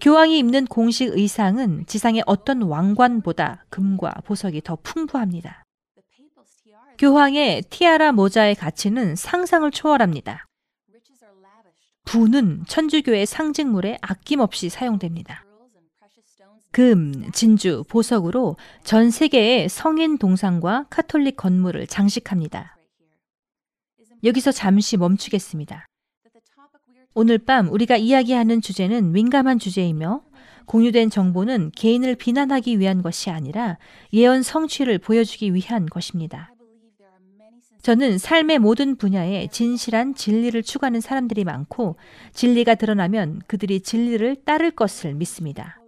교황이 0.00 0.38
입는 0.38 0.66
공식 0.66 1.08
의상은 1.08 1.84
지상의 1.86 2.22
어떤 2.26 2.62
왕관보다 2.62 3.64
금과 3.70 4.22
보석이 4.24 4.62
더 4.62 4.76
풍부합니다. 4.82 5.62
교황의 6.98 7.62
티아라 7.70 8.12
모자의 8.12 8.54
가치는 8.54 9.16
상상을 9.16 9.70
초월합니다. 9.70 10.46
부는 12.06 12.64
천주교의 12.66 13.26
상징물에 13.26 13.98
아낌없이 14.00 14.70
사용됩니다. 14.70 15.44
금, 16.70 17.30
진주, 17.32 17.84
보석으로 17.88 18.56
전 18.84 19.10
세계의 19.10 19.68
성인 19.68 20.16
동상과 20.16 20.86
카톨릭 20.88 21.36
건물을 21.36 21.86
장식합니다. 21.86 22.76
여기서 24.24 24.52
잠시 24.52 24.96
멈추겠습니다. 24.96 25.86
오늘 27.14 27.38
밤 27.38 27.70
우리가 27.72 27.96
이야기하는 27.96 28.60
주제는 28.60 29.12
민감한 29.12 29.58
주제이며 29.58 30.22
공유된 30.66 31.10
정보는 31.10 31.72
개인을 31.74 32.14
비난하기 32.14 32.78
위한 32.78 33.02
것이 33.02 33.30
아니라 33.30 33.78
예언 34.12 34.42
성취를 34.42 34.98
보여주기 34.98 35.54
위한 35.54 35.86
것입니다. 35.86 36.52
저는 37.86 38.18
삶의 38.18 38.58
모든 38.58 38.96
분야에 38.96 39.46
진실한 39.46 40.16
진리를 40.16 40.60
추구하는 40.64 41.00
사람들이 41.00 41.44
많고 41.44 41.94
진리가 42.32 42.74
드러나면 42.74 43.42
그들이 43.46 43.78
진리를 43.78 44.42
따를 44.44 44.72
것을 44.72 45.14
믿습니다. 45.14 45.78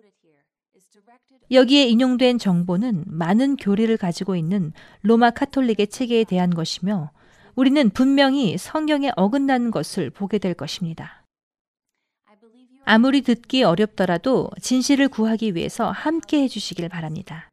여기에 1.51 1.89
인용된 1.89 2.39
정보는 2.39 3.03
많은 3.09 3.57
교리를 3.57 3.97
가지고 3.97 4.37
있는 4.37 4.73
로마 5.03 5.31
카톨릭의 5.31 5.89
체계에 5.89 6.23
대한 6.23 6.51
것이며 6.51 7.11
우리는 7.57 7.91
분명히 7.91 8.57
성경에 8.57 9.11
어긋나는 9.17 9.73
것을 9.73 10.11
보게 10.11 10.39
될 10.39 10.55
것입니다. 10.55 11.25
아무리 12.85 13.23
듣기 13.23 13.65
어렵더라도 13.65 14.53
진실을 14.63 15.09
구하기 15.09 15.57
위해서 15.57 15.91
함께 15.91 16.45
해주시길 16.45 16.89
바랍니다. 16.91 17.51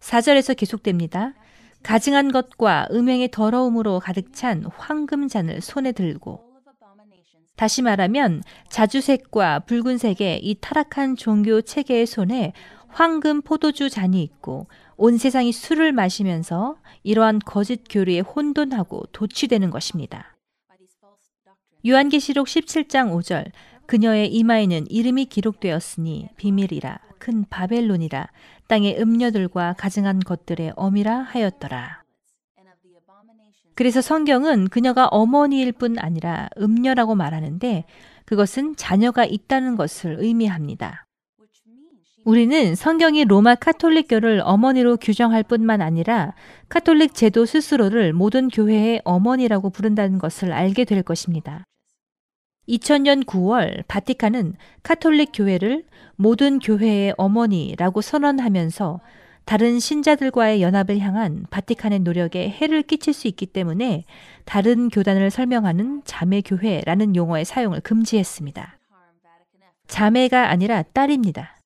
4절에서 0.00 0.56
계속됩니다. 0.56 1.34
가증한 1.82 2.32
것과 2.32 2.88
음행의 2.90 3.30
더러움으로 3.30 4.00
가득 4.00 4.32
찬 4.32 4.64
황금잔을 4.76 5.60
손에 5.60 5.92
들고 5.92 6.44
다시 7.56 7.80
말하면 7.80 8.42
자주색과 8.68 9.60
붉은색의 9.60 10.40
이 10.42 10.56
타락한 10.60 11.16
종교 11.16 11.62
체계의 11.62 12.06
손에 12.06 12.52
황금 12.88 13.42
포도주 13.42 13.90
잔이 13.90 14.22
있고 14.22 14.68
온 14.96 15.18
세상이 15.18 15.52
술을 15.52 15.92
마시면서 15.92 16.76
이러한 17.02 17.40
거짓 17.44 17.84
교리에 17.88 18.20
혼돈하고 18.20 19.04
도취되는 19.12 19.70
것입니다. 19.70 20.36
요한계시록 21.86 22.46
17장 22.46 23.12
5절 23.12 23.52
그녀의 23.86 24.32
이마에는 24.32 24.86
이름이 24.90 25.26
기록되었으니 25.26 26.28
비밀이라 26.36 27.00
큰 27.18 27.44
바벨론이라 27.48 28.28
땅의 28.68 29.00
음녀들과 29.00 29.74
가증한 29.78 30.20
것들의 30.20 30.72
어미라 30.76 31.18
하였더라. 31.20 32.02
그래서 33.74 34.00
성경은 34.00 34.68
그녀가 34.68 35.06
어머니일 35.06 35.72
뿐 35.72 35.98
아니라 35.98 36.48
음녀라고 36.58 37.14
말하는데 37.14 37.84
그것은 38.24 38.74
자녀가 38.76 39.24
있다는 39.24 39.76
것을 39.76 40.16
의미합니다. 40.18 41.06
우리는 42.24 42.74
성경이 42.74 43.24
로마 43.26 43.54
카톨릭교를 43.54 44.42
어머니로 44.44 44.96
규정할 44.96 45.44
뿐만 45.44 45.80
아니라 45.80 46.34
카톨릭 46.68 47.14
제도 47.14 47.46
스스로를 47.46 48.12
모든 48.12 48.48
교회의 48.48 49.00
어머니라고 49.04 49.70
부른다는 49.70 50.18
것을 50.18 50.52
알게 50.52 50.84
될 50.84 51.04
것입니다. 51.04 51.64
2000년 52.68 53.24
9월 53.24 53.84
바티칸은 53.86 54.54
카톨릭 54.82 55.30
교회를 55.34 55.84
모든 56.16 56.58
교회의 56.58 57.14
어머니라고 57.16 58.00
선언하면서 58.00 59.00
다른 59.44 59.78
신자들과의 59.78 60.60
연합을 60.60 60.98
향한 60.98 61.46
바티칸의 61.50 62.00
노력에 62.00 62.48
해를 62.48 62.82
끼칠 62.82 63.12
수 63.12 63.28
있기 63.28 63.46
때문에 63.46 64.04
다른 64.44 64.88
교단을 64.88 65.30
설명하는 65.30 66.02
자매교회라는 66.04 67.14
용어의 67.14 67.44
사용을 67.44 67.80
금지했습니다. 67.80 68.78
자매가 69.86 70.50
아니라 70.50 70.82
딸입니다. 70.82 71.60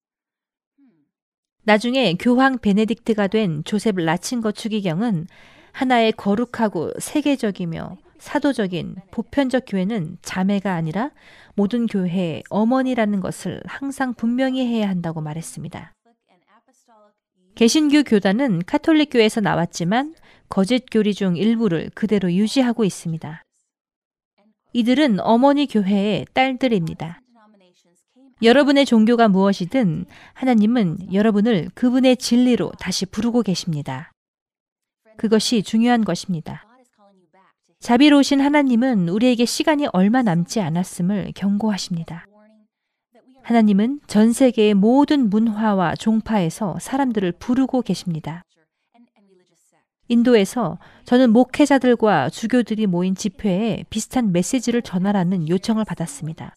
나중에 1.63 2.15
교황 2.15 2.59
베네딕트가 2.59 3.31
된 3.31 3.63
조셉 3.65 3.97
라친거 3.97 4.53
추기경은 4.53 5.27
하나의 5.73 6.13
거룩하고 6.13 6.93
세계적이며 6.99 7.97
사도적인 8.21 8.97
보편적 9.11 9.65
교회는 9.67 10.19
자매가 10.23 10.73
아니라 10.73 11.11
모든 11.55 11.87
교회의 11.87 12.45
어머니라는 12.51 13.21
것을 13.21 13.63
항상 13.65 14.15
분명히 14.15 14.67
해야 14.67 14.89
한다고 14.89 15.21
말했습니다. 15.21 15.93
개신교 17.55 18.05
교단은 18.05 18.63
카톨릭 18.67 19.11
교회에서 19.11 19.41
나왔지만 19.41 20.15
거짓 20.49 20.85
교리 20.91 21.15
중 21.15 21.37
일부를 21.37 21.91
그대로 21.95 22.33
유지하고 22.33 22.85
있습니다. 22.85 23.43
이들은 24.73 25.21
어머니 25.21 25.67
교회의 25.67 26.27
딸들입니다. 26.33 27.21
여러분의 28.43 28.87
종교가 28.87 29.29
무엇이든 29.29 30.07
하나님은 30.33 31.13
여러분을 31.13 31.69
그분의 31.75 32.17
진리로 32.17 32.73
다시 32.79 33.05
부르고 33.05 33.43
계십니다. 33.43 34.13
그것이 35.17 35.63
중요한 35.63 36.05
것입니다. 36.05 36.70
자비로우신 37.81 38.43
하나님은 38.43 39.09
우리에게 39.09 39.47
시간이 39.47 39.87
얼마 39.95 40.23
남지 40.23 40.61
않았음을 40.61 41.33
경고하십니다. 41.35 42.27
하나님은 43.43 44.01
전 44.07 44.33
세계의 44.35 44.75
모든 44.75 45.31
문화와 45.31 45.95
종파에서 45.95 46.79
사람들을 46.79 47.33
부르고 47.33 47.81
계십니다. 47.81 48.45
인도에서 50.09 50.79
저는 51.05 51.31
목회자들과 51.31 52.29
주교들이 52.29 52.87
모인 52.87 53.15
집회에 53.15 53.85
비슷한 53.89 54.31
메시지를 54.31 54.83
전하라는 54.83 55.49
요청을 55.49 55.87
받았습니다. 55.87 56.55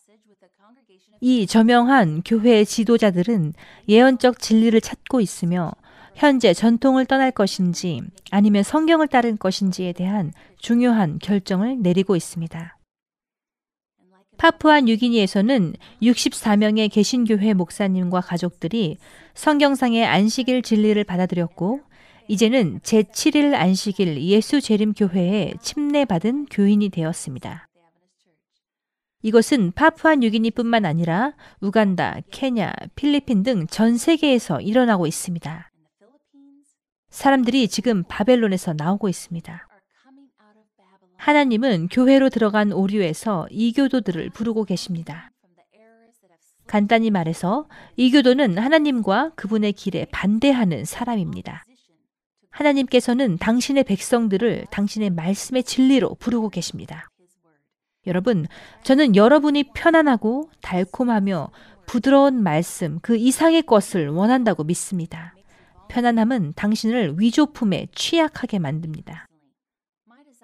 이 1.22 1.48
저명한 1.48 2.24
교회의 2.26 2.66
지도자들은 2.66 3.54
예언적 3.88 4.40
진리를 4.40 4.80
찾고 4.82 5.22
있으며 5.22 5.72
현재 6.16 6.54
전통을 6.54 7.06
떠날 7.06 7.32
것인지 7.32 8.02
아니면 8.32 8.64
성경을 8.64 9.08
따를 9.08 9.36
것인지에 9.36 9.94
대한 9.94 10.32
중요한 10.58 11.20
결정을 11.20 11.82
내리고 11.82 12.16
있습니다. 12.16 12.78
파푸아 14.38 14.82
뉴기니에서는 14.82 15.74
64명의 16.02 16.92
개신교회 16.92 17.54
목사님과 17.54 18.22
가족들이 18.22 18.98
성경상의 19.36 20.06
안식일 20.06 20.64
진리를 20.64 21.02
받아들였고 21.04 21.82
이제는 22.28 22.80
제7일 22.82 23.54
안식일 23.54 24.22
예수 24.24 24.62
재림 24.62 24.94
교회에 24.94 25.54
침례받은 25.62 26.48
교인이 26.52 26.90
되었습니다. 26.90 27.68
이것은 29.22 29.72
파푸아 29.72 30.16
뉴기니뿐만 30.16 30.86
아니라 30.86 31.34
우간다, 31.62 32.18
케냐, 32.32 32.74
필리핀 32.96 33.44
등 33.44 33.68
전 33.70 33.98
세계에서 33.98 34.60
일어나고 34.62 35.08
있습니다. 35.08 35.73
사람들이 37.14 37.68
지금 37.68 38.04
바벨론에서 38.08 38.74
나오고 38.74 39.08
있습니다. 39.08 39.68
하나님은 41.16 41.88
교회로 41.90 42.30
들어간 42.30 42.74
오류에서 42.74 43.48
이교도들을 43.52 44.32
부르고 44.32 44.66
계십니다. 44.66 45.30
간단히 46.66 47.12
말해서 47.12 47.68
이교도는 47.98 48.58
하나님과 48.58 49.34
그분의 49.36 49.74
길에 49.74 50.06
반대하는 50.12 50.86
사람입니다. 50.86 51.64
하나님께서는 52.50 53.38
당신의 53.38 53.84
백성들을 53.84 54.66
당신의 54.72 55.12
말씀의 55.12 55.64
진리로 55.64 56.16
부르고 56.16 56.50
계십니다. 56.50 57.10
여러분, 58.08 58.48
저는 58.82 59.16
여러분이 59.16 59.72
편안하고 59.76 60.50
달콤하며 60.62 61.52
부드러운 61.86 62.42
말씀 62.42 62.98
그 63.04 63.16
이상의 63.16 63.62
것을 63.62 64.10
원한다고 64.10 64.64
믿습니다. 64.64 65.36
편안함은 65.94 66.54
당신을 66.56 67.20
위조품에 67.20 67.86
취약하게 67.94 68.58
만듭니다. 68.58 69.28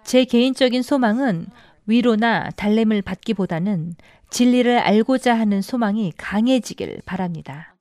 제 0.04 0.24
개인적인 0.24 0.84
소망은 0.84 1.48
위로나 1.88 2.52
달램을 2.52 3.02
받기보다는 3.02 3.96
진리를 4.30 4.78
알고자 4.78 5.34
하는 5.34 5.64
소망이 5.64 6.14
강해지길 6.18 7.02
바랍니다. 7.04 7.76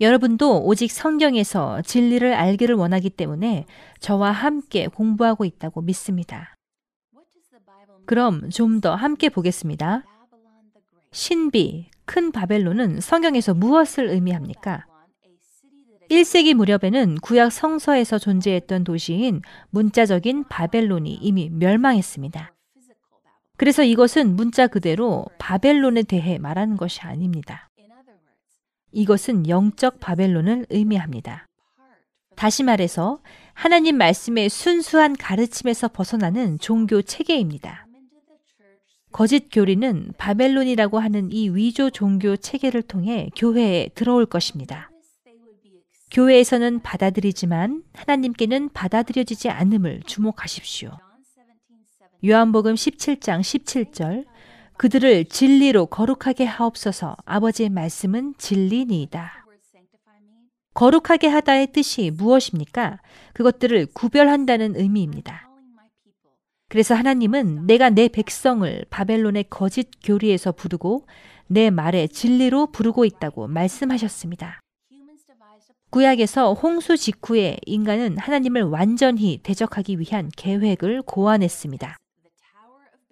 여러분도 0.00 0.64
오직 0.64 0.92
성경에서 0.92 1.82
진리를 1.82 2.32
알기를 2.32 2.76
원하기 2.76 3.10
때문에 3.10 3.66
저와 3.98 4.30
함께 4.30 4.86
공부하고 4.86 5.44
있다고 5.44 5.82
믿습니다. 5.82 6.54
그럼 8.06 8.48
좀 8.50 8.80
더 8.80 8.94
함께 8.94 9.28
보겠습니다. 9.28 10.04
신비, 11.10 11.90
큰 12.04 12.30
바벨론은 12.30 13.00
성경에서 13.00 13.54
무엇을 13.54 14.08
의미합니까? 14.08 14.87
1세기 16.10 16.54
무렵에는 16.54 17.16
구약 17.16 17.52
성서에서 17.52 18.18
존재했던 18.18 18.84
도시인 18.84 19.42
문자적인 19.70 20.44
바벨론이 20.44 21.14
이미 21.14 21.50
멸망했습니다. 21.50 22.54
그래서 23.56 23.82
이것은 23.82 24.36
문자 24.36 24.66
그대로 24.68 25.26
바벨론에 25.38 26.02
대해 26.02 26.38
말하는 26.38 26.76
것이 26.76 27.00
아닙니다. 27.02 27.68
이것은 28.92 29.48
영적 29.48 30.00
바벨론을 30.00 30.66
의미합니다. 30.70 31.46
다시 32.36 32.62
말해서 32.62 33.18
하나님 33.52 33.98
말씀의 33.98 34.48
순수한 34.48 35.16
가르침에서 35.16 35.88
벗어나는 35.88 36.58
종교 36.60 37.02
체계입니다. 37.02 37.86
거짓 39.10 39.48
교리는 39.50 40.12
바벨론이라고 40.16 41.00
하는 41.00 41.32
이 41.32 41.48
위조 41.48 41.90
종교 41.90 42.36
체계를 42.36 42.82
통해 42.82 43.28
교회에 43.36 43.88
들어올 43.94 44.24
것입니다. 44.26 44.90
교회에서는 46.10 46.80
받아들이지만 46.80 47.82
하나님께는 47.94 48.70
받아들여지지 48.70 49.50
않음을 49.50 50.02
주목하십시오. 50.06 50.90
요한복음 52.24 52.74
17장 52.74 53.40
17절 53.40 54.24
그들을 54.76 55.26
진리로 55.26 55.86
거룩하게 55.86 56.44
하옵소서 56.44 57.16
아버지의 57.24 57.68
말씀은 57.70 58.34
진리니이다. 58.38 59.44
거룩하게 60.74 61.26
하다의 61.26 61.72
뜻이 61.72 62.10
무엇입니까? 62.10 63.00
그것들을 63.34 63.86
구별한다는 63.86 64.76
의미입니다. 64.76 65.48
그래서 66.68 66.94
하나님은 66.94 67.66
내가 67.66 67.90
내 67.90 68.08
백성을 68.08 68.84
바벨론의 68.90 69.46
거짓 69.50 69.88
교리에서 70.04 70.52
부르고 70.52 71.06
내 71.46 71.70
말에 71.70 72.06
진리로 72.06 72.70
부르고 72.70 73.04
있다고 73.04 73.48
말씀하셨습니다. 73.48 74.60
구약에서 75.90 76.52
홍수 76.52 76.96
직후에 76.98 77.56
인간은 77.64 78.18
하나님을 78.18 78.62
완전히 78.64 79.40
대적하기 79.42 79.98
위한 79.98 80.30
계획을 80.36 81.02
고안했습니다. 81.02 81.96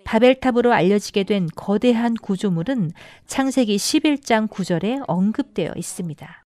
바벨탑으로 0.04 0.72
알려지게 0.72 1.24
된 1.24 1.48
거대한 1.56 2.14
구조물은 2.14 2.92
창세기 3.26 3.76
11장 3.76 4.48
9절에 4.48 5.02
언급되어 5.08 5.72
있습니다. 5.74 6.44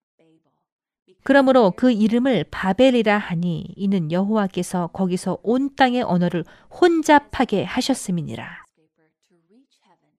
그러므로 1.22 1.72
그 1.76 1.92
이름을 1.92 2.46
바벨이라 2.50 3.16
하니 3.16 3.72
이는 3.76 4.10
여호와께서 4.10 4.88
거기서 4.88 5.38
온 5.42 5.74
땅의 5.76 6.02
언어를 6.02 6.44
혼잡하게 6.80 7.64
하셨음이니라. 7.64 8.64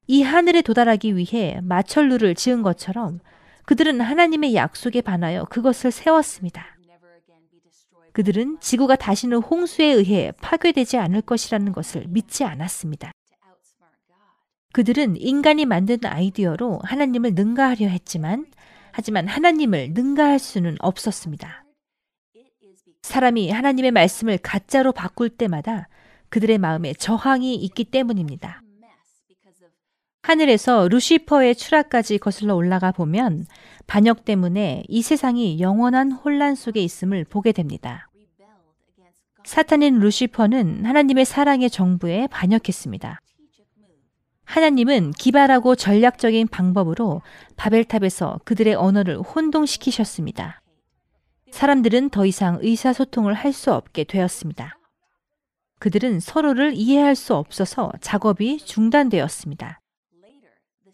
이 0.08 0.22
하늘에 0.22 0.62
도달하기 0.62 1.16
위해 1.18 1.60
마철루를 1.64 2.36
지은 2.36 2.62
것처럼 2.62 3.20
그들은 3.66 4.02
하나님의 4.02 4.56
약속에 4.56 5.02
반하여 5.02 5.46
그것을 5.46 5.92
세웠습니다. 5.92 6.76
그들은 8.14 8.60
지구가 8.62 8.96
다시는 8.96 9.40
홍수에 9.40 9.88
의해 9.88 10.32
파괴되지 10.40 10.98
않을 10.98 11.22
것이라는 11.22 11.74
것을 11.74 12.06
믿지 12.08 12.44
않았습니다. 12.46 13.12
그들은 14.72 15.18
인간이 15.18 15.66
만든 15.66 15.98
아이디어로 16.04 16.80
하나님을 16.84 17.34
능가하려 17.34 17.88
했지만 17.88 18.46
하지만 18.92 19.28
하나님을 19.28 19.92
능가할 19.94 20.40
수는 20.40 20.78
없었습니다. 20.80 21.66
사람이 23.02 23.52
하나님의 23.52 23.92
말씀을 23.92 24.38
가짜로 24.38 24.92
바꿀 24.92 25.30
때마다 25.30 25.90
그들의 26.30 26.58
마음에 26.58 26.94
저항이 26.94 27.56
있기 27.56 27.86
때문입니다. 27.86 28.62
하늘에서 30.26 30.88
루시퍼의 30.88 31.54
추락까지 31.54 32.18
거슬러 32.18 32.56
올라가 32.56 32.92
보면 32.92 33.46
반역 33.86 34.26
때문에 34.26 34.84
이 34.88 35.04
세상이 35.04 35.60
영원한 35.60 36.12
혼란 36.12 36.56
속에 36.56 36.82
있음을 36.82 37.26
보게 37.26 37.52
됩니다. 37.52 38.10
사탄인 39.44 40.00
루시퍼는 40.00 40.84
하나님의 40.84 41.26
사랑의 41.26 41.70
정부에 41.70 42.26
반역했습니다. 42.32 43.22
하나님은 44.46 45.12
기발하고 45.12 45.76
전략적인 45.76 46.48
방법으로 46.48 47.22
바벨탑에서 47.56 48.40
그들의 48.46 48.74
언어를 48.74 49.20
혼동시키셨습니다. 49.20 50.64
사람들은 51.52 52.10
더 52.10 52.26
이상 52.26 52.58
의사소통을 52.62 53.36
할 53.36 53.54
수 53.54 53.72
없게 53.72 54.04
되었습니다. 54.04 54.76
그들은 55.78 56.20
서로를 56.20 56.74
이해할 56.74 57.16
수 57.16 57.36
없어서 57.36 57.92
작업이 58.02 58.58
중단되었습니다. 58.58 59.82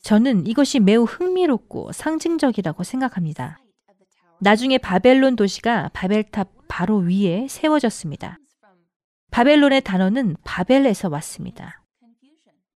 저는 0.01 0.47
이것이 0.47 0.79
매우 0.79 1.03
흥미롭고 1.03 1.91
상징적이라고 1.91 2.83
생각합니다. 2.83 3.59
나중에 4.39 4.77
바벨론 4.77 5.35
도시가 5.35 5.91
바벨탑 5.93 6.49
바로 6.67 6.97
위에 6.97 7.47
세워졌습니다. 7.47 8.37
바벨론의 9.29 9.81
단어는 9.81 10.35
바벨에서 10.43 11.09
왔습니다. 11.09 11.83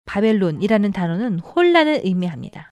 바벨론이라는 0.04 0.92
단어는 0.92 1.40
혼란을 1.40 2.02
의미합니다. 2.04 2.70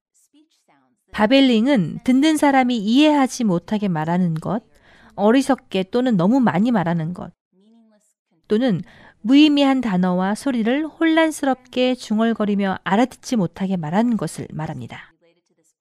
바벨링은 1.13 2.01
듣는 2.05 2.37
사람이 2.37 2.77
이해하지 2.77 3.45
못하게 3.45 3.89
말하는 3.89 4.35
것, 4.35 4.63
어리석게 5.17 5.85
또는 5.91 6.17
너무 6.17 6.41
많이 6.41 6.71
말하는 6.71 7.13
것, 7.13 7.33
또는 8.49 8.81
무의미한 9.27 9.81
단어와 9.81 10.35
소리를 10.35 10.87
혼란스럽게 10.87 11.95
중얼거리며 11.95 12.81
알아듣지 12.85 13.37
못하게 13.37 13.79
말하는 13.79 14.19
것을 14.19 14.47
말합니다. 14.53 15.15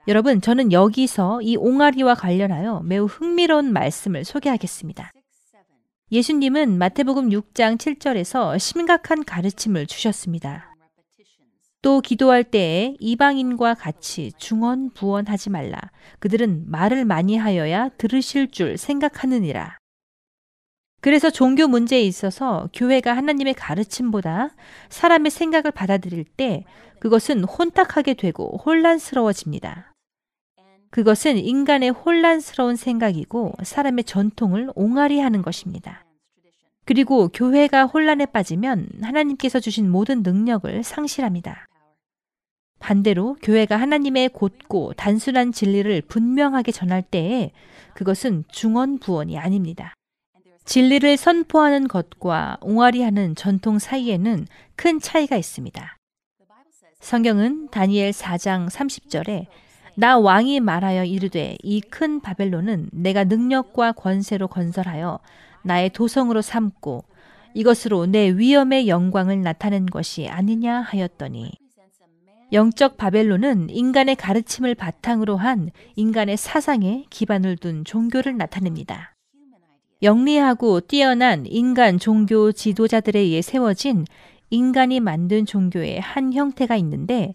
여러분, 0.08 0.40
저는 0.40 0.72
여기서 0.72 1.42
이 1.42 1.58
옹알이와 1.58 2.16
관련하여 2.16 2.84
매우 2.86 3.04
흥미로운 3.04 3.74
말씀을 3.74 4.24
소개하겠습니다. 4.24 5.12
예수님은 6.10 6.78
마태복음 6.78 7.32
6장 7.32 7.78
7절에서 7.78 8.58
심각한 8.58 9.26
가르침을 9.26 9.88
주셨습니다. 9.88 10.74
또 11.82 12.00
기도할 12.00 12.46
때에 12.46 12.96
이방인과 13.02 13.74
같이 13.74 14.32
중언 14.38 14.92
부언하지 14.92 15.50
말라. 15.50 15.82
그들은 16.20 16.64
말을 16.72 17.04
많이 17.04 17.36
하여야 17.36 17.90
들으실 17.98 18.52
줄 18.52 18.78
생각하느니라. 18.78 19.80
그래서 21.04 21.30
종교 21.30 21.68
문제에 21.68 22.02
있어서 22.02 22.70
교회가 22.74 23.18
하나님의 23.18 23.56
가르침보다 23.56 24.52
사람의 24.88 25.32
생각을 25.32 25.72
받아들일 25.72 26.24
때 26.24 26.64
그것은 27.02 27.44
혼탁하게 27.44 28.14
되고 28.14 28.58
혼란스러워집니다. 28.66 29.94
그것은 30.92 31.36
인간의 31.40 31.90
혼란스러운 31.90 32.78
생각이고 32.78 33.52
사람의 33.64 34.06
전통을 34.06 34.72
옹알이 34.76 35.20
하는 35.20 35.42
것입니다. 35.42 36.06
그리고 36.86 37.28
교회가 37.28 37.84
혼란에 37.84 38.26
빠지면 38.26 38.88
하나님께서 39.02 39.60
주신 39.60 39.92
모든 39.92 40.24
능력을 40.24 40.86
상실합니다. 40.86 41.66
반대로 42.80 43.36
교회가 43.42 43.76
하나님의 43.76 44.30
곧고 44.30 44.94
단순한 44.94 45.52
진리를 45.52 46.04
분명하게 46.04 46.72
전할 46.72 47.02
때에 47.02 47.52
그것은 47.94 48.46
중언부언이 48.48 49.38
아닙니다. 49.38 49.94
진리를 50.66 51.18
선포하는 51.18 51.88
것과 51.88 52.58
옹알이하는 52.62 53.36
전통 53.36 53.80
사이에는 53.80 54.48
큰 54.76 55.00
차이가 55.00 55.36
있습니다. 55.36 55.98
성경은 57.00 57.68
다니엘 57.70 58.12
4장 58.12 58.70
30절에 58.70 59.48
나 59.96 60.18
왕이 60.18 60.62
말하여 60.62 61.04
이르되 61.04 61.58
이 61.62 61.82
큰 61.82 62.22
바벨론은 62.22 62.90
내가 62.94 63.26
능력과 63.26 63.92
권세로 63.92 64.48
건설하여 64.48 65.20
나의 65.64 65.90
도성으로 65.92 66.42
삼고 66.42 67.04
이것으로 67.54 68.08
내 68.08 68.30
위엄의 68.32 68.88
영광을 68.88 69.42
나타낸 69.42 69.86
것이 69.86 70.28
아니냐 70.28 70.82
하였더니 70.82 71.52
영적 72.52 72.98
바벨론은 72.98 73.70
인간의 73.70 74.16
가르침을 74.16 74.76
바탕으로 74.76 75.38
한 75.38 75.72
인간의 75.96 76.38
사상에 76.38 77.06
기반을 77.10 77.58
둔 77.58 77.84
종교를 77.84 78.38
나타냅니다. 78.38 79.13
영리하고 80.04 80.82
뛰어난 80.82 81.46
인간 81.46 81.98
종교 81.98 82.52
지도자들에 82.52 83.20
의해 83.20 83.42
세워진 83.42 84.06
인간이 84.50 85.00
만든 85.00 85.46
종교의 85.46 86.02
한 86.02 86.34
형태가 86.34 86.76
있는데 86.76 87.34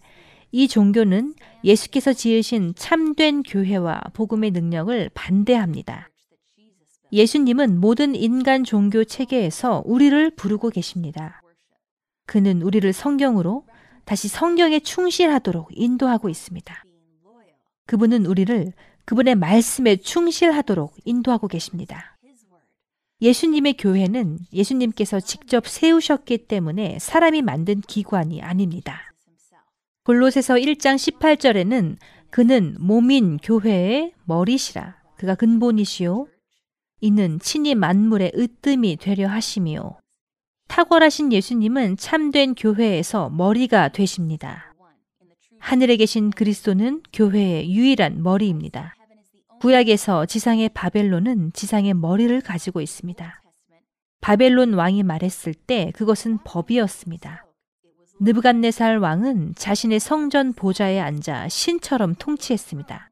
이 0.53 0.69
종교는 0.69 1.35
예수께서 1.65 2.13
지으신 2.13 2.75
참된 2.77 3.43
교회와 3.43 4.01
복음의 4.13 4.51
능력을 4.51 5.11
반대합니다. 5.15 6.11
예수님은 7.11 7.81
모든 7.81 8.15
인간 8.15 8.65
종교 8.65 9.03
체계에서 9.03 9.83
우리를 9.87 10.31
부르고 10.37 10.69
계십니다. 10.69 11.41
그는 12.27 12.61
우리를 12.61 12.93
성경으로 12.93 13.65
다시 14.05 14.29
성경에 14.29 14.81
충실하도록 14.81 15.71
인도하고 15.73 16.29
있습니다. 16.29 16.85
그분은 17.87 18.27
우리를 18.27 18.73
그분의 19.07 19.37
말씀에 19.37 19.97
충실하도록 19.97 20.95
인도하고 21.07 21.49
계십니다. 21.49 22.18
예수님의 23.21 23.77
교회는 23.77 24.39
예수님께서 24.53 25.19
직접 25.19 25.67
세우셨기 25.67 26.47
때문에 26.47 26.99
사람이 27.01 27.43
만든 27.43 27.81
기관이 27.81 28.41
아닙니다. 28.43 29.13
골로새서 30.05 30.55
1장 30.55 30.95
18절에는 30.95 31.97
그는 32.31 32.77
몸인 32.79 33.39
교회의 33.39 34.13
머리시라. 34.25 34.97
그가 35.17 35.35
근본이시요. 35.35 36.29
이는 37.01 37.39
친히 37.41 37.75
만물의 37.75 38.33
으뜸이 38.37 38.97
되려 38.97 39.29
하심이요. 39.29 39.99
탁월하신 40.69 41.33
예수님은 41.33 41.97
참된 41.97 42.55
교회에서 42.55 43.31
머리가 43.31 43.89
되십니다. 43.89 44.75
하늘에 45.59 45.97
계신 45.97 46.31
그리스도는 46.31 47.03
교회의 47.13 47.75
유일한 47.75 48.23
머리입니다. 48.23 48.95
구약에서 49.61 50.27
지상의 50.27 50.69
바벨론은 50.69 51.53
지상의 51.53 51.95
머리를 51.95 52.41
가지고 52.43 52.81
있습니다. 52.81 53.43
바벨론 54.21 54.75
왕이 54.75 55.03
말했을 55.03 55.55
때 55.55 55.91
그것은 55.95 56.39
법이었습니다. 56.45 57.45
느부갓네살 58.21 58.99
왕은 58.99 59.55
자신의 59.57 60.01
성전 60.01 60.53
보좌에 60.53 61.01
앉아 61.01 61.49
신처럼 61.49 62.15
통치했습니다. 62.17 63.11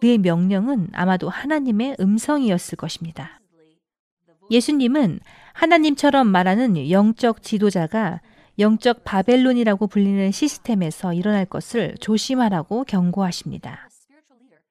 그의 0.00 0.18
명령은 0.18 0.88
아마도 0.92 1.28
하나님의 1.28 1.96
음성이었을 2.00 2.76
것입니다. 2.76 3.40
예수님은 4.50 5.20
하나님처럼 5.52 6.26
말하는 6.26 6.90
영적 6.90 7.42
지도자가 7.42 8.20
영적 8.58 9.04
바벨론이라고 9.04 9.86
불리는 9.86 10.30
시스템에서 10.30 11.14
일어날 11.14 11.46
것을 11.46 11.94
조심하라고 12.00 12.84
경고하십니다. 12.84 13.88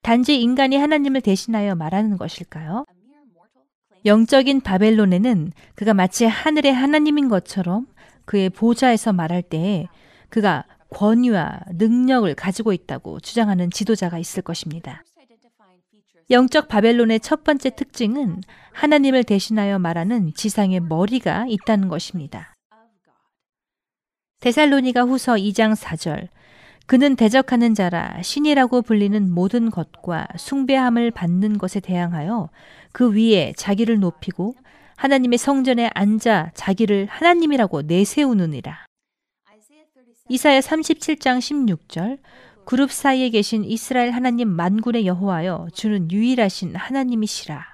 단지 0.01 0.41
인간이 0.41 0.77
하나님을 0.77 1.21
대신하여 1.21 1.75
말하는 1.75 2.17
것일까요? 2.17 2.85
영적인 4.03 4.61
바벨론에는 4.61 5.51
그가 5.75 5.93
마치 5.93 6.25
하늘의 6.25 6.73
하나님인 6.73 7.29
것처럼 7.29 7.85
그의 8.25 8.49
보좌에서 8.49 9.13
말할 9.13 9.43
때에 9.43 9.87
그가 10.29 10.65
권위와 10.89 11.59
능력을 11.73 12.33
가지고 12.35 12.73
있다고 12.73 13.19
주장하는 13.19 13.69
지도자가 13.69 14.17
있을 14.17 14.41
것입니다. 14.41 15.03
영적 16.31 16.67
바벨론의 16.67 17.19
첫 17.19 17.43
번째 17.43 17.69
특징은 17.71 18.41
하나님을 18.71 19.23
대신하여 19.23 19.79
말하는 19.79 20.33
지상의 20.33 20.79
머리가 20.79 21.45
있다는 21.47 21.89
것입니다. 21.89 22.55
데살로니가 24.39 25.03
후서 25.03 25.33
2장 25.33 25.75
4절 25.75 26.29
그는 26.91 27.15
대적하는 27.15 27.73
자라 27.73 28.21
신이라고 28.21 28.82
불리는 28.82 29.32
모든 29.32 29.71
것과 29.71 30.27
숭배함을 30.36 31.12
받는 31.12 31.58
것에 31.58 31.80
대항하여 31.80 32.49
그 32.91 33.13
위에 33.13 33.54
자기를 33.56 34.01
높이고 34.01 34.56
하나님의 34.97 35.38
성전에 35.38 35.89
앉아 35.93 36.51
자기를 36.54 37.08
하나님이라고 37.10 37.84
내세우느니라. 37.84 38.88
이사야 40.27 40.60
37장 40.60 41.39
16절 41.39 42.19
그룹 42.65 42.91
사이에 42.91 43.30
계신 43.30 43.63
이스라엘 43.63 44.12
하나님 44.12 44.49
만군의 44.49 45.08
여호와여 45.08 45.69
주는 45.73 46.12
유일하신 46.12 46.75
하나님이시라. 46.75 47.65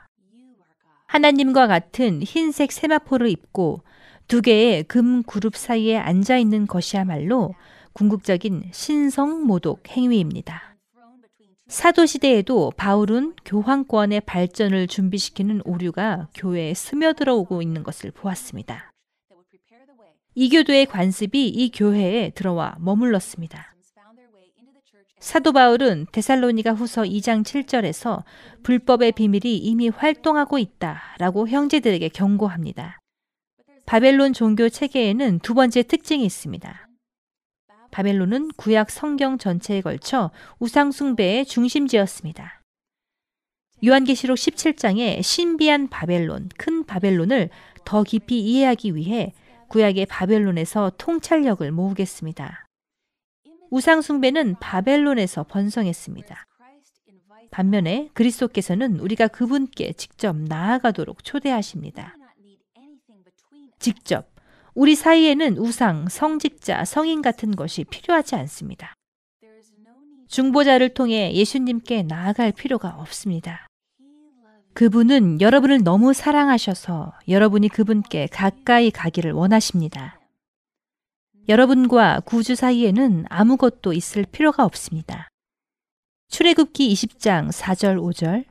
하나님과 1.08 1.66
같은 1.66 2.22
흰색 2.22 2.72
세마포를 2.72 3.30
입고 3.30 3.82
두 4.28 4.44
개의 4.44 4.84
금 4.84 5.24
그룹 5.24 5.56
사이에 5.56 5.98
앉아 5.98 6.38
있는 6.38 6.68
것이야말로 6.68 7.56
궁극적인 7.98 8.70
신성 8.74 9.48
모독 9.48 9.90
행위입니다. 9.90 10.76
사도시대에도 11.68 12.72
바울은 12.78 13.34
교황권의 13.44 14.22
발전을 14.22 14.86
준비시키는 14.86 15.62
오류가 15.66 16.28
교회에 16.36 16.76
스며들어 16.76 17.34
오고 17.34 17.64
있는 17.64 17.82
것을 17.82 18.12
보았습니다. 18.12 18.92
이교도의 20.36 20.86
관습이 20.86 21.48
이 21.48 21.72
교회에 21.72 22.30
들어와 22.36 22.76
머물렀습니다. 22.78 23.74
사도 25.20 25.52
바울은 25.52 26.06
데살로니가 26.12 26.74
후서 26.74 27.02
2장 27.02 27.44
7절에서 27.44 28.24
불법의 28.62 29.14
비밀이 29.14 29.58
이미 29.58 29.90
활동하고 29.90 30.60
있다 30.60 31.02
라고 31.18 31.48
형제들에게 31.48 32.10
경고합니다. 32.10 33.00
바벨론 33.88 34.34
종교 34.34 34.70
체계에는 34.70 35.40
두 35.40 35.56
번째 35.56 35.82
특징이 35.82 36.24
있습니다. 36.24 36.87
바벨론은 37.92 38.50
구약 38.58 38.90
성경 38.92 39.38
전체에 39.38 39.82
걸쳐 39.82 40.32
우상숭배의 40.60 41.46
중심지였습니다. 41.46 42.62
요한계시록 43.86 44.38
17장에 44.38 45.22
신비한 45.22 45.88
바벨론, 45.88 46.50
큰 46.58 46.84
바벨론을 46.84 47.50
더 47.86 48.04
깊이 48.04 48.40
이해하기 48.40 48.96
위해 48.96 49.34
구약의 49.70 50.08
바벨론에서 50.08 50.94
통찰력을 50.98 51.70
모으겠습니다. 51.72 52.66
우상숭배는 53.70 54.56
바벨론에서 54.60 55.44
번성했습니다. 55.44 56.46
반면에 57.52 58.10
그리스도께서는 58.14 59.00
우리가 59.00 59.28
그분께 59.28 59.94
직접 59.94 60.36
나아가도록 60.36 61.24
초대하십니다. 61.24 62.16
직접 63.80 64.30
우리 64.78 64.94
사이에는 64.94 65.58
우상, 65.58 66.08
성직자, 66.08 66.86
성인 66.86 67.24
같은 67.24 67.56
것이 67.56 67.84
필요하지 67.84 68.36
않습니다. 68.36 68.94
중보자를 70.28 70.90
통해 70.90 71.34
예수님께 71.34 72.04
나아갈 72.04 72.52
필요가 72.52 72.90
없습니다. 73.00 73.66
그분은 74.76 75.42
여러분을 75.42 75.84
너무 75.84 76.14
사랑하셔서 76.14 77.14
여러분이 77.28 77.70
그분께 77.70 78.28
가까이 78.28 78.92
가기를 78.92 79.32
원하십니다. 79.32 80.20
여러분과 81.50 82.20
구주 82.20 82.54
사이에는 82.54 83.26
아무것도 83.30 83.94
있을 83.94 84.26
필요가 84.32 84.64
없습니다. 84.64 85.28
출애굽기 86.30 86.94
20장 86.94 87.52
4절 87.52 87.98
5절 88.00 88.46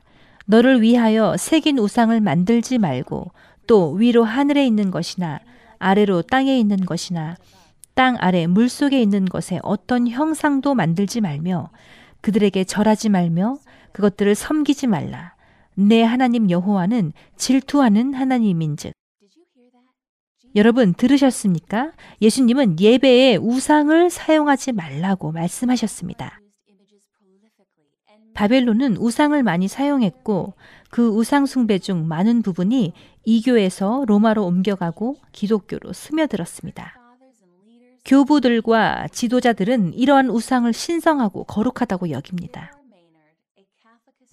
너를 0.45 0.81
위하여 0.81 1.37
새긴 1.37 1.79
우상을 1.79 2.19
만들지 2.19 2.79
말고 2.79 3.31
또 3.65 3.93
위로 3.93 4.25
하늘에 4.25 4.67
있는 4.67 4.91
것이나 4.91 5.39
아래로 5.79 6.23
땅에 6.23 6.57
있는 6.59 6.77
것이나 6.77 7.35
땅 7.93 8.15
아래 8.19 8.45
물 8.47 8.69
속에 8.69 9.01
있는 9.01 9.25
것에 9.25 9.59
어떤 9.63 10.07
형상도 10.07 10.75
만들지 10.75 11.21
말며 11.21 11.69
그들에게 12.21 12.63
절하지 12.63 13.09
말며 13.09 13.57
그것들을 13.91 14.35
섬기지 14.35 14.87
말라. 14.87 15.35
내 15.73 16.03
하나님 16.03 16.49
여호와는 16.49 17.13
질투하는 17.37 18.13
하나님인즉. 18.13 18.93
여러분 20.55 20.93
들으셨습니까? 20.93 21.91
예수님은 22.21 22.79
예배에 22.79 23.37
우상을 23.37 24.09
사용하지 24.09 24.71
말라고 24.71 25.31
말씀하셨습니다. 25.31 26.39
바벨론은 28.33 28.97
우상을 28.97 29.41
많이 29.41 29.67
사용했고 29.67 30.53
그 30.97 31.09
우상 31.09 31.45
숭배 31.45 31.77
중 31.77 32.07
많은 32.07 32.41
부분이 32.41 32.91
이교에서 33.23 34.03
로마로 34.07 34.43
옮겨가고 34.43 35.17
기독교로 35.31 35.93
스며들었습니다. 35.93 36.95
교부들과 38.03 39.07
지도자들은 39.11 39.93
이러한 39.93 40.31
우상을 40.31 40.73
신성하고 40.73 41.43
거룩하다고 41.43 42.09
여깁니다. 42.09 42.71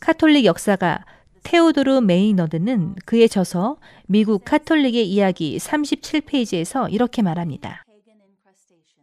카톨릭 0.01 0.47
역사가 0.47 1.05
테오도르 1.43 2.01
메이너드는 2.01 2.95
그의 3.05 3.29
저서 3.29 3.77
미국 4.07 4.47
카톨릭의 4.47 5.07
이야기 5.07 5.59
37페이지에서 5.59 6.91
이렇게 6.91 7.21
말합니다. 7.21 7.85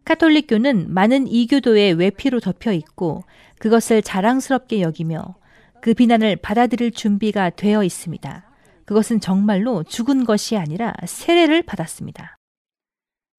카톨릭교는 0.04 0.92
많은 0.92 1.28
이교도의 1.28 1.94
외피로 1.94 2.40
덮여 2.40 2.74
있고 2.74 3.24
그것을 3.60 4.02
자랑스럽게 4.02 4.82
여기며 4.82 5.36
그 5.82 5.94
비난을 5.94 6.38
받아들일 6.38 6.92
준비가 6.92 7.50
되어 7.50 7.84
있습니다. 7.84 8.46
그것은 8.86 9.20
정말로 9.20 9.84
죽은 9.84 10.26
것이 10.26 10.58
아니라 10.58 10.94
세례를 11.06 11.64
받았습니다. 11.64 12.36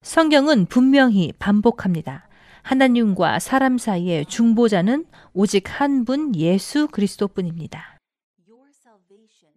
성경은 0.01 0.65
분명히 0.65 1.31
반복합니다. 1.39 2.27
하나님과 2.63 3.39
사람 3.39 3.77
사이의 3.77 4.25
중보자는 4.25 5.05
오직 5.33 5.63
한 5.79 6.05
분 6.05 6.35
예수 6.35 6.87
그리스도뿐입니다. 6.87 7.97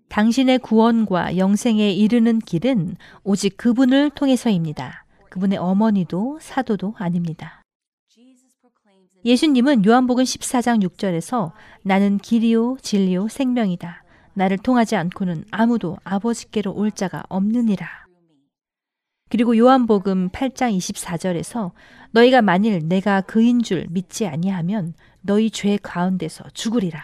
당신의 0.09 0.61
구원과 0.61 1.37
영생에 1.37 1.91
이르는 1.91 2.39
길은 2.39 2.97
오직 3.25 3.57
그분을 3.57 4.11
통해서입니다. 4.11 5.05
그분의 5.31 5.59
어머니도 5.59 6.39
사도도 6.41 6.95
아닙니다. 6.97 7.63
예수님은 9.27 9.85
요한복음 9.85 10.23
14장 10.23 10.85
6절에서 10.85 11.51
나는 11.83 12.17
길이요 12.19 12.77
진리요 12.81 13.27
생명이다. 13.27 14.05
나를 14.35 14.57
통하지 14.57 14.95
않고는 14.95 15.47
아무도 15.51 15.97
아버지께로 16.05 16.73
올 16.73 16.93
자가 16.93 17.25
없느니라. 17.29 17.89
그리고 19.29 19.57
요한복음 19.57 20.29
8장 20.29 20.79
24절에서 20.79 21.73
너희가 22.13 22.41
만일 22.41 22.87
내가 22.87 23.21
그인 23.21 23.65
줄 23.65 23.89
믿지 23.91 24.29
아니하면 24.29 24.95
너희 25.23 25.51
죄 25.51 25.77
가운데서 25.77 26.45
죽으리라. 26.55 27.03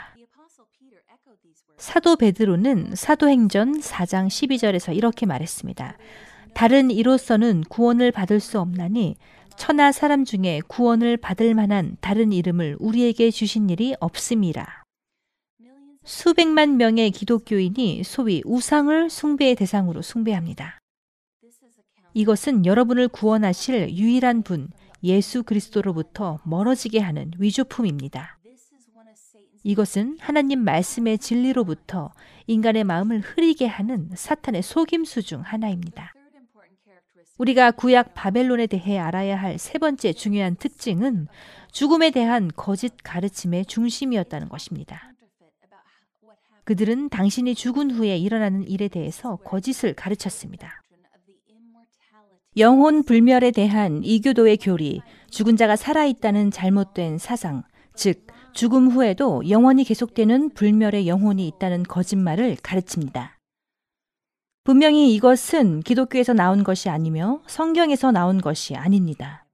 사도 1.77 2.15
베드로는 2.15 2.95
사도행전 2.95 3.81
4장 3.81 4.29
12절에서 4.29 4.97
이렇게 4.97 5.27
말했습니다. 5.27 5.99
다른 6.55 6.93
이로서는 6.93 7.65
구원을 7.69 8.13
받을 8.13 8.39
수 8.39 8.61
없나니 8.61 9.17
천하 9.57 9.93
사람 9.93 10.25
중에 10.25 10.61
구원을 10.69 11.17
받을 11.17 11.55
만한 11.55 11.97
다른 12.01 12.33
이름을 12.33 12.77
우리에게 12.81 13.31
주신 13.31 13.71
일이 13.71 13.95
없음이라. 14.01 14.83
수백만 16.05 16.77
명의 16.77 17.11
기독교인이 17.11 18.03
소위 18.05 18.43
우상을 18.45 19.09
숭배의 19.09 19.55
대상으로 19.55 20.03
숭배합니다. 20.03 20.79
이것은 22.15 22.67
여러분을 22.67 23.09
구원하실 23.09 23.97
유일한 23.97 24.43
분, 24.43 24.69
예수 25.05 25.43
그리스도로부터 25.43 26.39
멀어지게 26.45 26.99
하는 26.99 27.31
위조품입니다. 27.39 28.39
이것은 29.65 30.19
하나님 30.21 30.65
말씀의 30.65 31.19
진리로부터 31.19 32.13
인간의 32.47 32.85
마음을 32.85 33.21
흐리게 33.21 33.67
하는 33.67 34.11
사탄의 34.13 34.63
속임수 34.63 35.23
중 35.23 35.41
하나입니다. 35.41 36.13
우리가 37.39 37.71
구약 37.73 38.15
바벨론에 38.15 38.67
대해 38.67 38.99
알아야 38.99 39.37
할 39.37 39.59
세 39.59 39.79
번째 39.79 40.13
중요한 40.13 40.57
특징은 40.57 41.29
죽음에 41.73 42.11
대한 42.11 42.51
거짓 42.55 42.93
가르침의 43.03 43.67
중심이었다는 43.67 44.49
것입니다. 44.49 45.13
그들은 46.65 47.09
당신이 47.09 47.55
죽은 47.55 47.91
후에 47.91 48.17
일어나는 48.17 48.69
일에 48.69 48.89
대해서 48.89 49.37
거짓을 49.37 49.95
가르쳤습니다. 49.95 50.83
영혼 52.59 53.03
불멸에 53.03 53.51
대한 53.51 54.05
이교도의 54.05 54.59
교리, 54.59 55.01
죽은 55.31 55.57
자가 55.57 55.75
살아있다는 55.75 56.51
잘못된 56.51 57.19
사상, 57.19 57.63
즉, 57.95 58.27
죽음 58.53 58.91
후에도 58.91 59.43
영원히 59.49 59.85
계속되는 59.85 60.51
불멸의 60.51 61.09
영혼이 61.09 61.49
있다는 61.49 61.83
거짓말을 61.85 62.57
가르칩니다. 62.63 63.39
분명히 64.65 65.13
이것은 65.15 65.81
기독교에서 65.81 66.35
나온 66.35 66.63
것이 66.63 66.89
아니며 66.89 67.41
성경에서 67.49 68.13
나온 68.13 68.41
것이 68.41 68.77
아닙니다. 68.77 69.45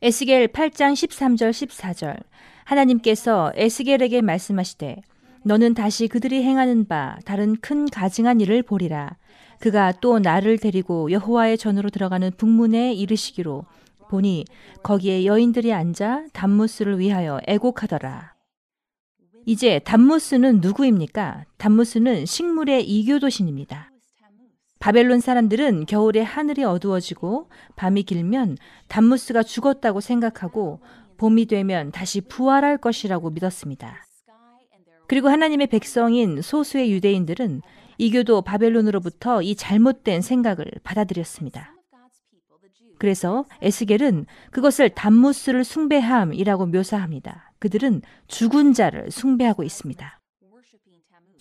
에스겔 0.00 0.48
8장 0.48 0.92
13절 0.94 1.50
14절 1.50 2.20
하나님께서 2.64 3.52
에스겔에게 3.54 4.20
말씀하시되 4.22 5.02
너는 5.44 5.74
다시 5.74 6.08
그들이 6.08 6.42
행하는 6.42 6.86
바 6.88 7.16
다른 7.24 7.54
큰 7.60 7.88
가증한 7.88 8.40
일을 8.40 8.64
보리라 8.64 9.16
그가 9.60 9.92
또 10.00 10.18
나를 10.18 10.58
데리고 10.58 11.12
여호와의 11.12 11.56
전으로 11.56 11.90
들어가는 11.90 12.32
북문에 12.36 12.94
이르시기로 12.94 13.64
보니 14.08 14.44
거기에 14.82 15.24
여인들이 15.24 15.72
앉아 15.72 16.26
담무스를 16.32 16.98
위하여 16.98 17.40
애곡하더라. 17.46 18.34
이제 19.46 19.78
담무스는 19.78 20.60
누구입니까? 20.60 21.44
담무스는 21.58 22.26
식물의 22.26 22.84
이교도신입니다. 22.84 23.91
바벨론 24.82 25.20
사람들은 25.20 25.86
겨울에 25.86 26.22
하늘이 26.22 26.64
어두워지고 26.64 27.48
밤이 27.76 28.02
길면 28.02 28.58
담무스가 28.88 29.44
죽었다고 29.44 30.00
생각하고 30.00 30.80
봄이 31.18 31.46
되면 31.46 31.92
다시 31.92 32.20
부활할 32.20 32.78
것이라고 32.78 33.30
믿었습니다. 33.30 34.04
그리고 35.06 35.28
하나님의 35.28 35.68
백성인 35.68 36.42
소수의 36.42 36.90
유대인들은 36.90 37.62
이교도 37.98 38.42
바벨론으로부터 38.42 39.40
이 39.42 39.54
잘못된 39.54 40.20
생각을 40.20 40.66
받아들였습니다. 40.82 41.76
그래서 42.98 43.44
에스겔은 43.60 44.26
그것을 44.50 44.90
담무스를 44.90 45.62
숭배함이라고 45.62 46.66
묘사합니다. 46.66 47.52
그들은 47.60 48.02
죽은 48.26 48.72
자를 48.72 49.12
숭배하고 49.12 49.62
있습니다. 49.62 50.21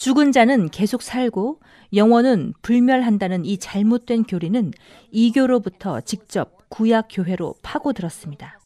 죽은 0.02 0.32
자는 0.32 0.72
계속 0.72 1.04
살고 1.04 1.60
영원은 1.94 2.56
불멸한다는 2.64 3.46
이 3.46 3.60
잘못된 3.60 4.24
교리는 4.24 4.72
이교로부터 5.12 6.02
직접 6.02 6.58
구약 6.70 7.10
교회로 7.12 7.54
파고들었습니다. 7.62 8.60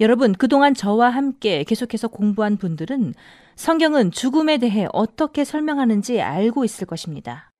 여러분, 0.00 0.34
그동안 0.34 0.74
저와 0.74 1.08
함께 1.08 1.64
계속해서 1.64 2.08
공부한 2.08 2.58
분들은 2.58 3.14
성경은 3.56 4.10
죽음에 4.10 4.58
대해 4.58 4.86
어떻게 4.92 5.42
설명하는지 5.42 6.20
알고 6.20 6.66
있을 6.66 6.86
것입니다. 6.86 7.50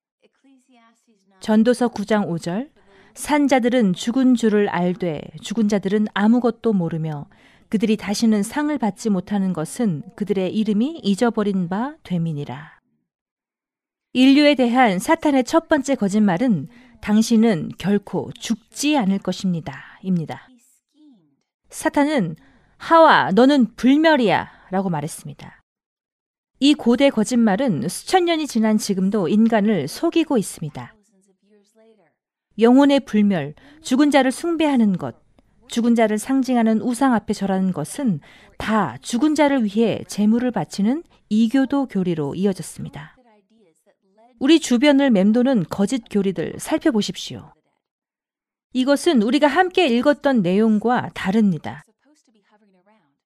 전도서 1.41 1.89
9장 1.89 2.29
5절 2.29 2.69
산 3.15 3.49
자들은 3.49 3.95
죽은 3.95 4.35
줄을 4.35 4.69
알되 4.69 5.23
죽은 5.41 5.69
자들은 5.69 6.09
아무것도 6.13 6.75
모르며 6.75 7.27
그들이 7.75 7.97
다시는 7.97 8.45
상을 8.45 8.79
받지 8.79 9.11
못하는 9.11 9.53
것은 9.53 10.05
그들의 10.15 10.55
이름이 10.55 11.01
잊어버린 11.03 11.69
바 11.69 11.97
되민이라. 12.05 12.79
인류에 14.13 14.55
대한 14.55 15.01
사탄의 15.01 15.43
첫 15.43 15.67
번째 15.67 15.97
거짓말은 15.97 16.69
당신은 17.01 17.73
결코 17.77 18.31
죽지 18.39 18.97
않을 18.97 19.19
것입니다. 19.19 19.99
입니다. 20.03 20.49
사탄은 21.69 22.37
하와, 22.77 23.33
너는 23.33 23.75
불멸이야. 23.75 24.49
라고 24.71 24.89
말했습니다. 24.89 25.61
이 26.61 26.75
고대 26.75 27.11
거짓말은 27.11 27.89
수천 27.89 28.27
년이 28.27 28.47
지난 28.47 28.79
지금도 28.79 29.27
인간을 29.27 29.89
속이고 29.89 30.39
있습니다. 30.39 30.95
영혼의 32.61 33.01
불멸, 33.01 33.55
죽은 33.83 34.13
자를 34.13 34.31
숭배하는 34.31 34.97
것, 34.97 35.24
죽은 35.69 35.95
자를 35.95 36.19
상징하는 36.19 36.81
우상 36.81 37.15
앞에 37.15 37.33
절하는 37.33 37.73
것은 37.73 38.21
다 38.59 38.97
죽은 39.01 39.35
자를 39.35 39.65
위해 39.65 40.03
제물을 40.07 40.51
바치는 40.51 41.03
이교도 41.29 41.87
교리로 41.87 42.35
이어졌습니다. 42.35 43.17
우리 44.39 44.61
주변을 44.61 45.11
맴도는 45.11 45.65
거짓 45.71 46.05
교리들 46.11 46.55
살펴보십시오. 46.59 47.53
이것은 48.73 49.23
우리가 49.23 49.47
함께 49.47 49.87
읽었던 49.87 50.43
내용과 50.43 51.11
다릅니다. 51.15 51.85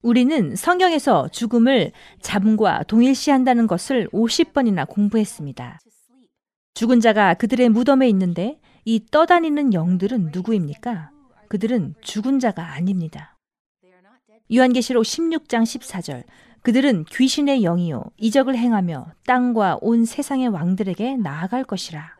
우리는 0.02 0.54
성경에서 0.54 1.28
죽음을 1.28 1.92
잠과 2.20 2.84
동일시한다는 2.84 3.66
것을 3.66 4.08
50번이나 4.12 4.86
공부했습니다. 4.88 5.80
죽은 6.74 7.00
자가 7.00 7.34
그들의 7.34 7.68
무덤에 7.70 8.08
있는데 8.10 8.60
이 8.84 9.04
떠다니는 9.10 9.74
영들은 9.74 10.30
누구입니까? 10.32 11.10
그들은 11.48 11.94
죽은 12.00 12.38
자가 12.38 12.72
아닙니다. 12.74 13.36
요한계시록 14.52 15.04
16장 15.04 15.62
14절 15.62 16.24
그들은 16.62 17.04
귀신의 17.04 17.62
영이요 17.62 18.04
이적을 18.16 18.56
행하며 18.56 19.12
땅과 19.26 19.78
온 19.80 20.04
세상의 20.04 20.48
왕들에게 20.48 21.16
나아갈 21.16 21.64
것이라. 21.64 22.16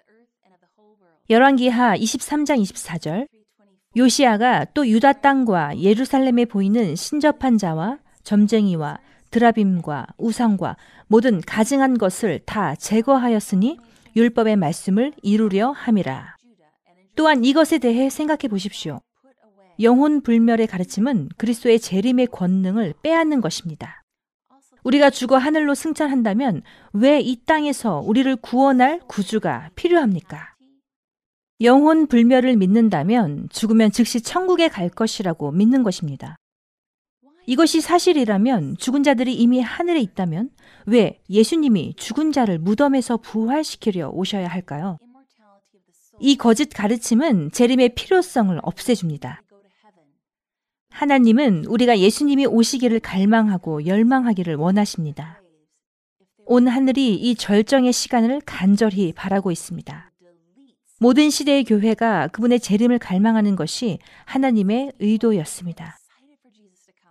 열왕기하 1.31 1.97
23장 1.97 2.63
24절 2.63 3.29
요시아가 3.97 4.67
또 4.75 4.87
유다 4.87 5.15
땅과 5.15 5.79
예루살렘에 5.79 6.45
보이는 6.45 6.95
신접한 6.95 7.59
자와 7.59 7.99
점쟁이와 8.23 8.99
드라빔과 9.31 10.07
우상과 10.17 10.77
모든 11.07 11.41
가증한 11.41 11.99
것을 11.99 12.41
다 12.47 12.75
제거하였으니 12.75 13.79
율법의 14.17 14.57
말씀을 14.57 15.13
이루려 15.23 15.71
함이라. 15.71 16.37
또한 17.15 17.45
이것에 17.45 17.79
대해 17.79 18.09
생각해 18.09 18.49
보십시오. 18.49 19.01
영혼 19.81 20.23
불멸의 20.23 20.67
가르침은 20.67 21.29
그리스도의 21.37 21.79
재림의 21.79 22.29
권능을 22.29 22.95
빼앗는 23.03 23.41
것입니다. 23.41 24.03
우리가 24.83 25.11
죽어 25.11 25.37
하늘로 25.37 25.75
승천한다면 25.75 26.63
왜 26.93 27.21
이 27.21 27.37
땅에서 27.45 28.01
우리를 28.01 28.35
구원할 28.37 29.01
구주가 29.07 29.71
필요합니까? 29.77 30.55
영혼 31.61 32.07
불멸을 32.07 32.57
믿는다면 32.57 33.49
죽으면 33.51 33.91
즉시 33.93 34.21
천국에 34.21 34.69
갈 34.69 34.89
것이라고 34.89 35.53
믿는 35.53 35.83
것입니다. 35.83 36.37
이것이 37.47 37.81
사실이라면 37.81 38.77
죽은 38.79 39.03
자들이 39.03 39.35
이미 39.35 39.61
하늘에 39.61 40.01
있다면 40.01 40.51
왜 40.87 41.21
예수님이 41.31 41.95
죽은 41.97 42.33
자를 42.33 42.59
무덤에서 42.59 43.17
부활시키려 43.19 44.11
오셔야 44.11 44.49
할까요? 44.49 44.99
이 46.21 46.37
거짓 46.37 46.67
가르침은 46.67 47.53
재림의 47.53 47.95
필요성을 47.95 48.59
없애줍니다. 48.63 49.43
하나님은 50.91 51.65
우리가 51.67 51.99
예수님이 51.99 52.47
오시기를 52.47 53.01
갈망하고 53.01 53.87
열망하기를 53.87 54.57
원하십니다. 54.57 55.41
온 56.47 56.67
하늘이 56.67 57.15
이 57.15 57.35
절정의 57.35 57.93
시간을 57.93 58.41
간절히 58.45 59.13
바라고 59.13 59.51
있습니다. 59.51 60.11
모든 61.01 61.31
시대의 61.31 61.65
교회가 61.65 62.29
그분의 62.29 62.59
재림을 62.59 62.99
갈망하는 62.99 63.55
것이 63.55 63.99
하나님의 64.25 64.93
의도였습니다. 64.99 65.97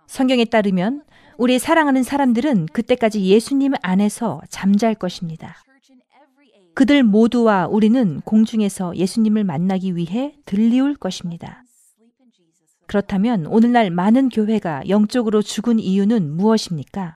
성경에 0.06 0.44
따르면 0.44 1.02
우리 1.38 1.58
사랑하는 1.58 2.02
사람들은 2.02 2.66
그때까지 2.72 3.24
예수님 3.24 3.72
안에서 3.80 4.42
잠잘 4.50 4.94
것입니다. 4.94 5.56
그들 6.74 7.02
모두와 7.02 7.66
우리는 7.66 8.20
공중에서 8.20 8.96
예수님을 8.96 9.44
만나기 9.44 9.96
위해 9.96 10.34
들리울 10.44 10.96
것입니다. 10.96 11.64
그렇다면 12.88 13.46
오늘날 13.46 13.90
많은 13.90 14.30
교회가 14.30 14.88
영적으로 14.88 15.42
죽은 15.42 15.78
이유는 15.78 16.34
무엇입니까? 16.36 17.14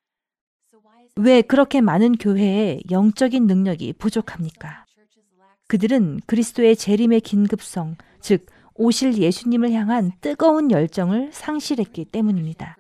왜 1.17 1.41
그렇게 1.43 1.81
많은 1.81 2.17
교회에 2.17 2.81
영적인 2.91 3.47
능력이 3.47 3.95
부족합니까? 3.95 4.85
그들은 5.69 6.21
그리스도의 6.27 6.77
재림의 6.77 7.23
긴급성, 7.23 7.97
즉 8.21 8.45
오실 8.75 9.17
예수님을 9.17 9.73
향한 9.73 10.13
뜨거운 10.21 10.71
열정을 10.71 11.31
상실했기 11.33 12.05
때문입니다. 12.07 12.77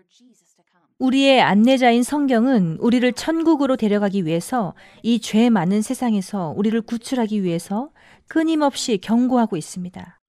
우리의 0.99 1.41
안내자인 1.41 2.03
성경은 2.03 2.77
우리를 2.79 3.11
천국으로 3.15 3.77
데려가기 3.77 4.27
위해서 4.27 4.75
이 5.03 5.19
죄 5.19 5.49
많은 5.49 5.81
세상에서 5.81 6.53
우리를 6.57 6.79
구출하기 6.83 7.43
위해서 7.43 7.91
끊임없이 8.29 8.99
경고하고 8.99 9.57
있습니다. 9.57 10.22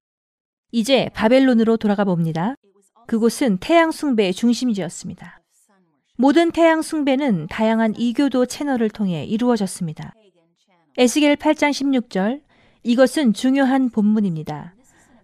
이제 0.74 1.08
바벨론으로 1.14 1.76
돌아가 1.76 2.02
봅니다. 2.02 2.56
그곳은 3.06 3.58
태양 3.58 3.92
숭배의 3.92 4.32
중심지였습니다. 4.34 5.40
모든 6.16 6.50
태양 6.50 6.82
숭배는 6.82 7.46
다양한 7.46 7.94
이교도 7.96 8.46
채널을 8.46 8.90
통해 8.90 9.24
이루어졌습니다. 9.24 10.14
에스겔 10.98 11.36
8장 11.36 11.70
16절 11.70 12.40
이것은 12.82 13.34
중요한 13.34 13.88
본문입니다. 13.88 14.74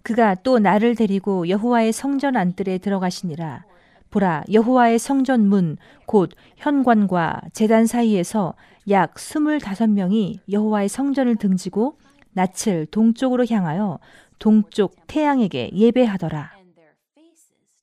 그가 0.04 0.36
또 0.36 0.60
나를 0.60 0.94
데리고 0.94 1.48
여호와의 1.48 1.92
성전 1.92 2.36
안뜰에 2.36 2.78
들어가시니라 2.78 3.64
보라 4.10 4.44
여호와의 4.52 5.00
성전 5.00 5.48
문 5.48 5.76
곧 6.06 6.30
현관과 6.58 7.40
제단 7.52 7.86
사이에서 7.86 8.54
약 8.88 9.18
스물다섯 9.18 9.90
명이 9.90 10.42
여호와의 10.48 10.88
성전을 10.88 11.36
등지고 11.36 11.96
낯을 12.32 12.86
동쪽으로 12.90 13.46
향하여 13.48 13.98
동쪽 14.38 15.06
태양에게 15.06 15.70
예배하더라. 15.72 16.52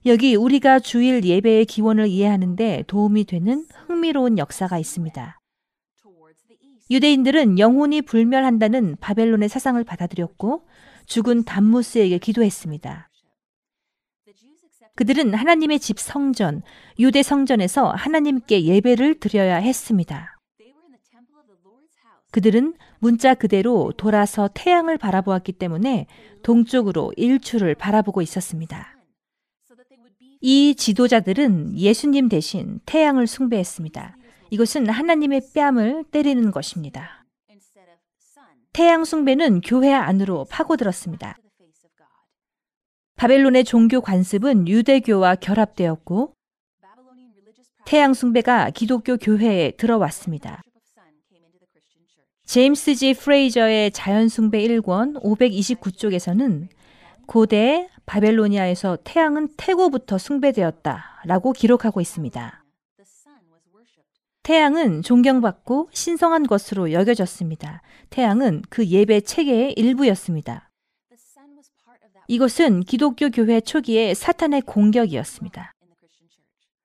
여기 0.06 0.36
우리가 0.36 0.80
주일 0.80 1.24
예배의 1.24 1.66
기원을 1.66 2.08
이해하는데 2.08 2.86
도움이 2.88 3.26
되는 3.26 3.66
흥미로운 3.88 4.38
역사가 4.38 4.78
있습니다. 4.78 5.40
유대인들은 6.90 7.60
영혼이 7.60 8.04
불멸한다는 8.04 8.96
바벨론의 9.02 9.50
사상을 9.50 9.84
받아들였고 9.84 10.66
죽은 11.06 11.44
담무스에게 11.44 12.18
기도했습니다. 12.20 13.10
그들은 14.96 15.34
하나님의 15.34 15.80
집 15.80 16.00
성전, 16.00 16.64
유대 16.98 17.22
성전에서 17.22 17.92
하나님께 17.92 18.64
예배를 18.64 19.20
드려야 19.20 19.58
했습니다. 19.58 20.40
그들은 22.32 22.74
문자 23.00 23.34
그대로 23.34 23.92
돌아서 23.98 24.50
태양을 24.54 24.98
바라보았기 24.98 25.54
때문에 25.54 26.08
동쪽으로 26.44 27.14
일출을 27.16 27.76
바라보고 27.76 28.22
있었습니다. 28.22 28.98
이 30.42 30.76
지도자들은 30.76 31.78
예수님 31.78 32.30
대신 32.30 32.80
태양을 32.86 33.28
숭배했습니다. 33.28 34.18
이것은 34.50 34.90
하나님의 34.90 35.42
뺨을 35.54 36.06
때리는 36.12 36.52
것입니다. 36.52 37.26
태양 38.74 39.06
숭배는 39.06 39.62
교회 39.62 39.92
안으로 39.92 40.46
파고들었습니다. 40.50 41.38
바벨론의 43.16 43.64
종교 43.64 44.00
관습은 44.00 44.68
유대교와 44.68 45.36
결합되었고 45.36 46.34
태양 47.86 48.14
숭배가 48.14 48.70
기독교 48.70 49.18
교회에 49.18 49.72
들어왔습니다. 49.72 50.62
제임스 52.48 52.96
지 52.96 53.14
프레이저의 53.14 53.92
자연 53.92 54.30
숭배 54.30 54.66
1권 54.66 55.22
529쪽에서는 55.22 56.70
고대 57.26 57.90
바벨로니아에서 58.06 59.00
태양은 59.04 59.50
태고부터 59.58 60.18
숭배되었다 60.18 61.24
라고 61.26 61.52
기록하고 61.52 62.00
있습니다. 62.00 62.64
태양은 64.44 65.02
존경받고 65.02 65.90
신성한 65.92 66.48
것으로 66.48 66.94
여겨졌습니다. 66.94 67.82
태양은 68.12 68.62
그 68.70 68.88
예배 68.88 69.22
체계의 69.22 69.74
일부였습니다. 69.74 70.72
이것은 72.30 72.80
기독교 72.84 73.30
교회 73.30 73.60
초기의 73.60 74.16
사탄의 74.16 74.62
공격이었습니다. 74.62 75.74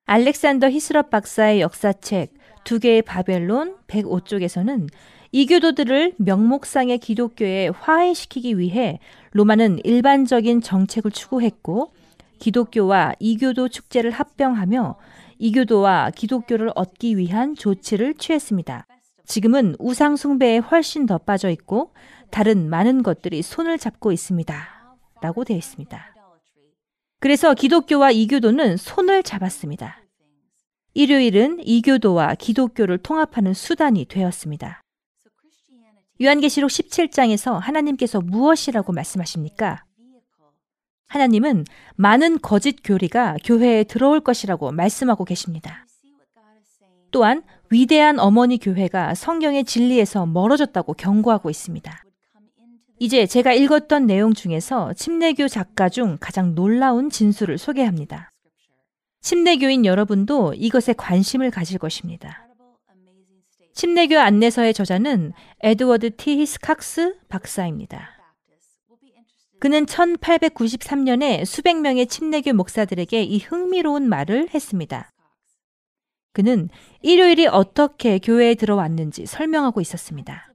알렉산더 0.07 0.69
히스럽 0.71 1.09
박사의 1.09 1.61
역사책 1.61 2.33
두 2.65 2.79
개의 2.79 3.01
바벨론 3.01 3.77
105쪽에서는 3.87 4.89
이교도들을 5.35 6.13
명목상의 6.17 6.99
기독교에 6.99 7.69
화해시키기 7.69 8.59
위해 8.59 8.99
로마는 9.31 9.79
일반적인 9.83 10.61
정책을 10.61 11.09
추구했고 11.09 11.91
기독교와 12.37 13.13
이교도 13.19 13.69
축제를 13.69 14.11
합병하며 14.11 14.95
이교도와 15.39 16.11
기독교를 16.11 16.69
얻기 16.75 17.17
위한 17.17 17.55
조치를 17.55 18.13
취했습니다. 18.13 18.85
지금은 19.25 19.75
우상 19.79 20.17
숭배에 20.17 20.59
훨씬 20.59 21.07
더 21.07 21.17
빠져 21.17 21.49
있고 21.49 21.93
다른 22.29 22.69
많은 22.69 23.01
것들이 23.01 23.41
손을 23.41 23.79
잡고 23.79 24.11
있습니다. 24.11 24.55
라고 25.19 25.43
되어 25.43 25.57
있습니다. 25.57 26.15
그래서 27.19 27.55
기독교와 27.55 28.11
이교도는 28.11 28.77
손을 28.77 29.23
잡았습니다. 29.23 29.99
일요일은 30.93 31.59
이교도와 31.63 32.35
기독교를 32.35 32.99
통합하는 32.99 33.55
수단이 33.55 34.05
되었습니다. 34.05 34.82
요한계시록 36.21 36.69
17장에서 36.69 37.59
하나님께서 37.59 38.21
무엇이라고 38.21 38.93
말씀하십니까? 38.93 39.83
하나님은 41.07 41.65
많은 41.95 42.39
거짓 42.41 42.77
교리가 42.83 43.37
교회에 43.43 43.83
들어올 43.83 44.19
것이라고 44.19 44.71
말씀하고 44.71 45.25
계십니다. 45.25 45.85
또한 47.11 47.43
위대한 47.69 48.19
어머니 48.19 48.57
교회가 48.57 49.13
성경의 49.13 49.65
진리에서 49.65 50.25
멀어졌다고 50.25 50.93
경고하고 50.93 51.49
있습니다. 51.49 52.03
이제 52.99 53.25
제가 53.25 53.53
읽었던 53.53 54.05
내용 54.05 54.33
중에서 54.33 54.93
침례교 54.93 55.47
작가 55.47 55.89
중 55.89 56.17
가장 56.19 56.55
놀라운 56.55 57.09
진술을 57.09 57.57
소개합니다. 57.57 58.31
침례교인 59.21 59.85
여러분도 59.85 60.53
이것에 60.55 60.93
관심을 60.93 61.51
가질 61.51 61.79
것입니다. 61.79 62.42
침례교 63.73 64.17
안내서의 64.19 64.73
저자는 64.73 65.33
에드워드 65.61 66.15
티 66.15 66.37
히스칵스 66.39 67.17
박사입니다. 67.27 68.09
그는 69.59 69.85
1893년에 69.85 71.45
수백 71.45 71.79
명의 71.79 72.05
침례교 72.05 72.53
목사들에게 72.53 73.23
이 73.23 73.39
흥미로운 73.39 74.07
말을 74.09 74.49
했습니다. 74.53 75.09
그는 76.33 76.69
일요일이 77.01 77.47
어떻게 77.47 78.19
교회에 78.19 78.55
들어왔는지 78.55 79.25
설명하고 79.25 79.81
있었습니다. 79.81 80.53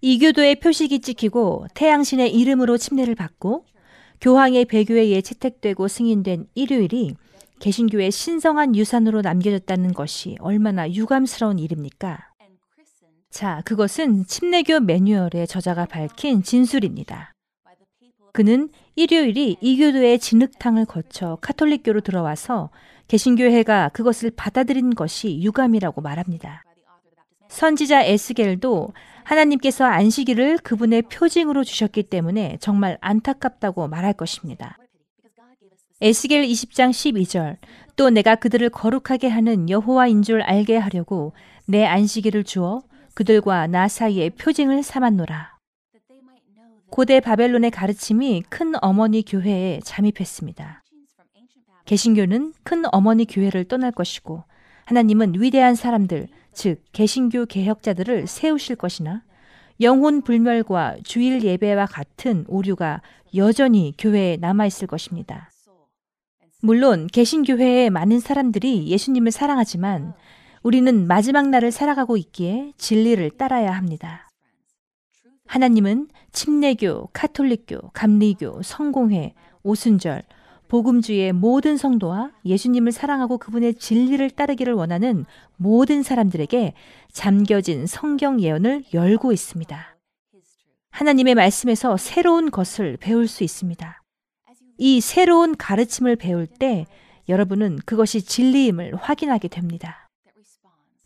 이교도의 0.00 0.56
표식이 0.56 1.00
찍히고 1.00 1.66
태양신의 1.74 2.34
이름으로 2.34 2.76
침례를 2.76 3.14
받고 3.14 3.64
교황의 4.20 4.64
배교에 4.64 5.00
의해 5.00 5.20
채택되고 5.20 5.88
승인된 5.88 6.46
일요일이 6.54 7.14
개신교의 7.64 8.10
신성한 8.10 8.76
유산으로 8.76 9.22
남겨졌다는 9.22 9.94
것이 9.94 10.36
얼마나 10.40 10.86
유감스러운 10.92 11.58
일입니까? 11.58 12.28
자, 13.30 13.62
그것은 13.64 14.26
침례교 14.26 14.80
매뉴얼의 14.80 15.46
저자가 15.46 15.86
밝힌 15.86 16.42
진술입니다. 16.42 17.32
그는 18.34 18.68
일요일이 18.96 19.56
이교도의 19.62 20.18
진흙탕을 20.18 20.84
거쳐 20.84 21.38
카톨릭교로 21.40 22.02
들어와서 22.02 22.68
개신교회가 23.08 23.92
그것을 23.94 24.30
받아들인 24.36 24.94
것이 24.94 25.40
유감이라고 25.40 26.02
말합니다. 26.02 26.64
선지자 27.48 28.02
에스겔도 28.02 28.92
하나님께서 29.22 29.86
안식일을 29.86 30.58
그분의 30.58 31.02
표징으로 31.02 31.64
주셨기 31.64 32.02
때문에 32.02 32.58
정말 32.60 32.98
안타깝다고 33.00 33.88
말할 33.88 34.12
것입니다. 34.12 34.76
에스겔 36.00 36.42
20장 36.42 36.90
12절 36.90 37.56
또 37.94 38.10
내가 38.10 38.34
그들을 38.34 38.68
거룩하게 38.70 39.28
하는 39.28 39.70
여호와인 39.70 40.22
줄 40.22 40.42
알게 40.42 40.76
하려고 40.76 41.32
내 41.66 41.84
안식일을 41.84 42.42
주어 42.42 42.82
그들과 43.14 43.68
나 43.68 43.86
사이에 43.86 44.30
표징을 44.30 44.82
삼았노라. 44.82 45.54
고대 46.90 47.20
바벨론의 47.20 47.70
가르침이 47.70 48.42
큰 48.48 48.74
어머니 48.82 49.24
교회에 49.24 49.80
잠입했습니다. 49.84 50.82
개신교는 51.84 52.54
큰 52.64 52.82
어머니 52.90 53.24
교회를 53.24 53.64
떠날 53.64 53.92
것이고 53.92 54.42
하나님은 54.86 55.40
위대한 55.40 55.76
사람들, 55.76 56.26
즉 56.52 56.82
개신교 56.92 57.46
개혁자들을 57.46 58.26
세우실 58.26 58.76
것이나 58.76 59.22
영혼 59.80 60.22
불멸과 60.22 60.96
주일 61.04 61.44
예배와 61.44 61.86
같은 61.86 62.44
오류가 62.48 63.00
여전히 63.36 63.94
교회에 63.96 64.36
남아 64.38 64.66
있을 64.66 64.88
것입니다. 64.88 65.50
물론 66.64 67.08
개신교회의 67.08 67.90
많은 67.90 68.20
사람들이 68.20 68.86
예수님을 68.86 69.32
사랑하지만 69.32 70.14
우리는 70.62 71.06
마지막 71.06 71.50
날을 71.50 71.70
살아가고 71.70 72.16
있기에 72.16 72.72
진리를 72.78 73.32
따라야 73.32 73.72
합니다. 73.72 74.30
하나님은 75.46 76.08
침례교, 76.32 77.10
카톨릭교, 77.12 77.90
감리교, 77.92 78.62
성공회, 78.62 79.34
오순절, 79.62 80.22
복음주의 80.68 81.34
모든 81.34 81.76
성도와 81.76 82.32
예수님을 82.46 82.92
사랑하고 82.92 83.36
그분의 83.36 83.74
진리를 83.74 84.30
따르기를 84.30 84.72
원하는 84.72 85.26
모든 85.56 86.02
사람들에게 86.02 86.72
잠겨진 87.12 87.86
성경 87.86 88.40
예언을 88.40 88.84
열고 88.94 89.32
있습니다. 89.32 89.98
하나님의 90.92 91.34
말씀에서 91.34 91.98
새로운 91.98 92.50
것을 92.50 92.96
배울 92.96 93.28
수 93.28 93.44
있습니다. 93.44 94.03
이 94.78 95.00
새로운 95.00 95.56
가르침을 95.56 96.16
배울 96.16 96.46
때 96.46 96.86
여러분은 97.28 97.78
그것이 97.86 98.22
진리임을 98.22 98.96
확인하게 98.96 99.48
됩니다. 99.48 100.08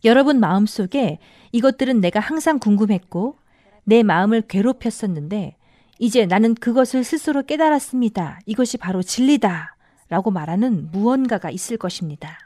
여러분 0.04 0.40
마음 0.40 0.66
속에 0.66 1.18
이것들은 1.52 2.00
내가 2.00 2.20
항상 2.20 2.58
궁금했고 2.58 3.36
내 3.84 4.02
마음을 4.02 4.42
괴롭혔었는데 4.42 5.56
이제 5.98 6.26
나는 6.26 6.54
그것을 6.54 7.04
스스로 7.04 7.42
깨달았습니다. 7.42 8.40
이것이 8.46 8.78
바로 8.78 9.02
진리다. 9.02 9.74
라고 10.08 10.30
말하는 10.30 10.90
무언가가 10.90 11.50
있을 11.50 11.76
것입니다. 11.76 12.38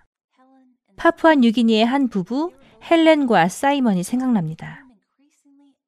파푸아 0.96 1.36
뉴기니의 1.36 1.86
한 1.86 2.08
부부 2.08 2.52
헬렌과 2.90 3.48
사이먼이 3.48 4.02
생각납니다. 4.02 4.84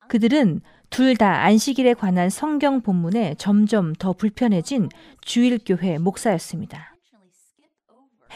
그들은 0.08 0.60
둘 0.94 1.16
다 1.16 1.42
안식일에 1.42 1.94
관한 1.94 2.30
성경 2.30 2.80
본문에 2.80 3.34
점점 3.36 3.94
더 3.94 4.12
불편해진 4.12 4.88
주일교회 5.22 5.98
목사였습니다. 5.98 6.94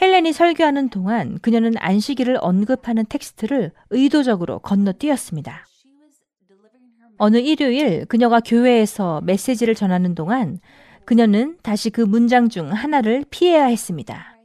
헬렌이 0.01 0.33
설교하는 0.33 0.89
동안 0.89 1.39
그녀는 1.39 1.75
안식일을 1.79 2.37
언급하는 2.41 3.05
텍스트를 3.09 3.71
의도적으로 3.91 4.59
건너뛰었습니다. 4.59 5.67
어느 7.19 7.37
일요일 7.37 8.07
그녀가 8.07 8.41
교회에서 8.41 9.21
메시지를 9.21 9.77
전하는 9.77 10.17
동안 10.17 10.59
그녀는 11.05 11.59
다시 11.63 11.91
그 11.91 12.01
문장 12.01 12.49
중 12.49 12.73
하나를 12.73 13.25
피해야 13.31 13.67
했습니다. 13.67 14.37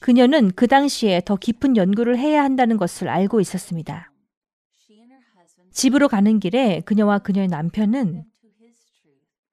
그녀는 0.00 0.50
그 0.56 0.66
당시에 0.66 1.22
더 1.24 1.36
깊은 1.36 1.76
연구를 1.76 2.18
해야 2.18 2.42
한다는 2.42 2.78
것을 2.78 3.08
알고 3.08 3.40
있었습니다. 3.40 4.07
집으로 5.72 6.08
가는 6.08 6.40
길에 6.40 6.80
그녀와 6.84 7.18
그녀의 7.20 7.48
남편은 7.48 8.24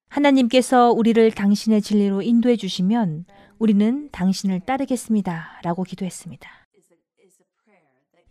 하나님께서 0.08 0.92
우리를 0.92 1.32
당신의 1.32 1.82
진리로 1.82 2.22
인도해 2.22 2.56
주시면 2.56 3.26
우리는 3.60 4.10
당신을 4.12 4.62
따르겠습니다. 4.62 5.60
라고 5.64 5.84
기도했습니다. 5.84 6.50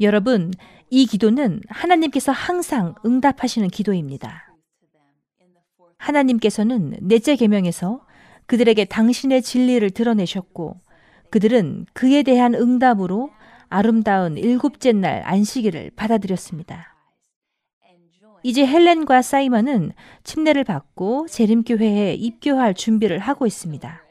여러분, 0.00 0.52
이 0.90 1.06
기도는 1.06 1.60
하나님께서 1.68 2.32
항상 2.32 2.94
응답하시는 3.04 3.68
기도입니다. 3.68 4.54
하나님께서는 5.98 6.96
넷째 7.00 7.36
계명에서 7.36 8.04
그들에게 8.46 8.84
당신의 8.86 9.42
진리를 9.42 9.90
드러내셨고 9.90 10.80
그들은 11.30 11.86
그에 11.94 12.22
대한 12.22 12.54
응답으로 12.54 13.30
아름다운 13.68 14.36
일곱째 14.36 14.92
날 14.92 15.22
안식일을 15.24 15.92
받아들였습니다. 15.96 16.93
이제 18.44 18.66
헬렌과 18.66 19.22
사이먼은 19.22 19.92
침례를 20.22 20.64
받고 20.64 21.28
재림교회에 21.28 22.12
입교할 22.12 22.74
준비를 22.74 23.18
하고 23.18 23.46
있습니다. 23.46 24.04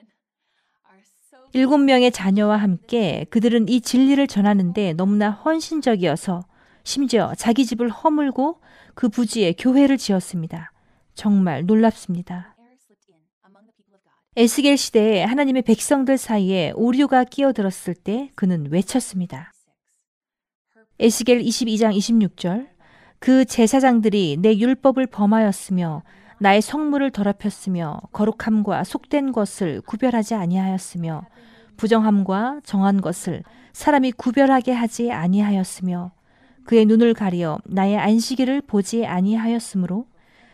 일곱 1.53 1.77
명의 1.77 2.11
자녀와 2.11 2.57
함께 2.57 3.27
그들은 3.29 3.69
이 3.69 3.79
진리를 3.79 4.25
전하는데 4.25 4.93
너무나 4.93 5.29
헌신적이어서 5.29 6.41
심지어 6.83 7.35
자기 7.37 7.63
집을 7.63 7.89
허물고 7.89 8.59
그 8.95 9.07
부지에 9.07 9.53
교회를 9.53 9.99
지었습니다. 9.99 10.71
정말 11.13 11.67
놀랍습니다. 11.67 12.55
에스겔 14.35 14.77
시대에 14.77 15.23
하나님의 15.25 15.61
백성들 15.61 16.17
사이에 16.17 16.71
오류가 16.75 17.23
끼어들었을 17.23 17.93
때 17.93 18.31
그는 18.33 18.71
외쳤습니다. 18.71 19.53
에스겔 20.97 21.39
22장 21.43 21.95
26절 21.95 22.72
그 23.23 23.45
제사장들이 23.45 24.39
내 24.41 24.57
율법을 24.57 25.07
범하였으며 25.07 26.03
나의 26.39 26.61
성물을 26.61 27.09
더럽혔으며 27.11 28.01
거룩함과 28.11 28.83
속된 28.83 29.31
것을 29.31 29.79
구별하지 29.79 30.35
아니하였으며 30.35 31.25
부정함과 31.77 32.59
정한 32.65 32.99
것을 32.99 33.43
사람이 33.71 34.11
구별하게 34.11 34.73
하지 34.73 35.09
아니하였으며 35.13 36.11
그의 36.65 36.85
눈을 36.85 37.13
가리어 37.13 37.59
나의 37.63 37.97
안식일을 37.97 38.59
보지 38.63 39.05
아니하였으므로 39.05 40.05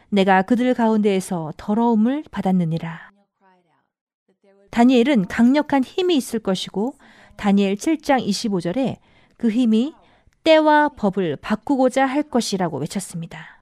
내가 0.09 0.43
그들 0.43 0.75
가운데에서 0.75 1.51
더러움을 1.57 2.23
받았느니라. 2.29 3.09
다니엘은 4.69 5.25
강력한 5.25 5.83
힘이 5.83 6.17
있을 6.17 6.37
것이고 6.37 6.93
다니엘 7.35 7.77
7장 7.77 8.23
25절에 8.23 8.97
그 9.37 9.49
힘이 9.49 9.95
때와 10.49 10.89
법을 10.89 11.35
바꾸고자 11.35 12.07
할 12.07 12.23
것이라고 12.23 12.79
외쳤습니다. 12.79 13.61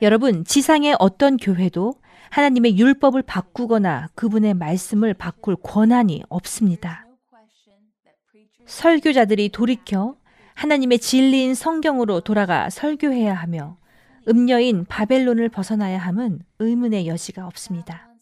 여러분, 0.00 0.44
지상의 0.44 0.94
어떤 1.00 1.36
교회도 1.36 1.94
하나님의 2.30 2.78
율법을 2.78 3.22
바꾸거나 3.22 4.10
그분의 4.14 4.54
말씀을 4.54 5.14
바꿀 5.14 5.56
권한이 5.56 6.22
없습니다. 6.28 7.08
설교자들이 8.66 9.48
돌이켜 9.48 10.14
하나님의 10.54 11.00
진리인 11.00 11.56
성경으로 11.56 12.20
돌아가 12.20 12.70
설교해야 12.70 13.34
하며 13.34 13.78
음녀인 14.28 14.84
바벨론을 14.84 15.48
벗어나야 15.48 15.98
함은 15.98 16.38
의문의 16.60 17.08
여지가 17.08 17.48
없습니다. 17.48 18.12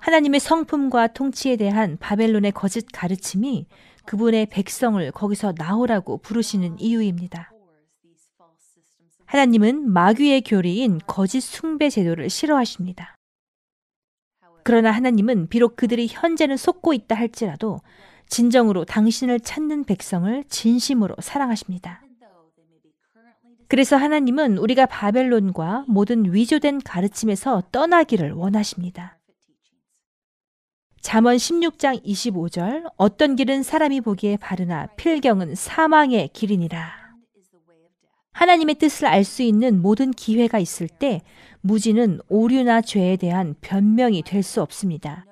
하나님의 0.00 0.40
성품과 0.40 1.08
통치에 1.08 1.54
대한 1.54 1.96
바벨론의 2.00 2.50
거짓 2.52 2.86
가르침이 2.92 3.66
그분의 4.08 4.46
백성을 4.46 5.12
거기서 5.12 5.52
나오라고 5.58 6.16
부르시는 6.16 6.80
이유입니다. 6.80 7.52
하나님은 9.26 9.90
마귀의 9.92 10.40
교리인 10.44 10.98
거짓 11.06 11.42
숭배 11.42 11.90
제도를 11.90 12.30
싫어하십니다. 12.30 13.14
그러나 14.64 14.92
하나님은 14.92 15.48
비록 15.48 15.76
그들이 15.76 16.06
현재는 16.08 16.56
속고 16.56 16.94
있다 16.94 17.16
할지라도 17.16 17.82
진정으로 18.30 18.86
당신을 18.86 19.40
찾는 19.40 19.84
백성을 19.84 20.42
진심으로 20.48 21.16
사랑하십니다. 21.20 22.02
그래서 23.68 23.96
하나님은 23.96 24.56
우리가 24.56 24.86
바벨론과 24.86 25.84
모든 25.86 26.32
위조된 26.32 26.80
가르침에서 26.80 27.64
떠나기를 27.72 28.32
원하십니다. 28.32 29.17
잠언 31.00 31.36
16장 31.36 32.04
25절 32.04 32.90
어떤 32.96 33.36
길은 33.36 33.62
사람이 33.62 34.00
보기에 34.00 34.36
바르나 34.36 34.86
필경은 34.96 35.54
사망의 35.54 36.30
길이니라. 36.32 36.98
하나님의 38.32 38.76
뜻을 38.76 39.06
알 39.06 39.24
수 39.24 39.42
있는 39.42 39.80
모든 39.82 40.10
기회가 40.10 40.58
있을 40.58 40.88
때 40.88 41.22
무지는 41.60 42.20
오류나 42.28 42.82
죄에 42.82 43.16
대한 43.16 43.54
변명이 43.60 44.22
될 44.22 44.42
수 44.42 44.62
없습니다. 44.62 45.24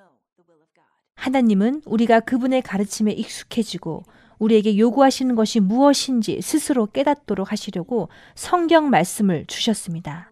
하나님은 1.14 1.82
우리가 1.86 2.20
그분의 2.20 2.62
가르침에 2.62 3.12
익숙해지고 3.12 4.04
우리에게 4.38 4.76
요구하시는 4.76 5.34
것이 5.34 5.60
무엇인지 5.60 6.42
스스로 6.42 6.86
깨닫도록 6.86 7.50
하시려고 7.52 8.08
성경 8.34 8.90
말씀을 8.90 9.46
주셨습니다. 9.46 10.30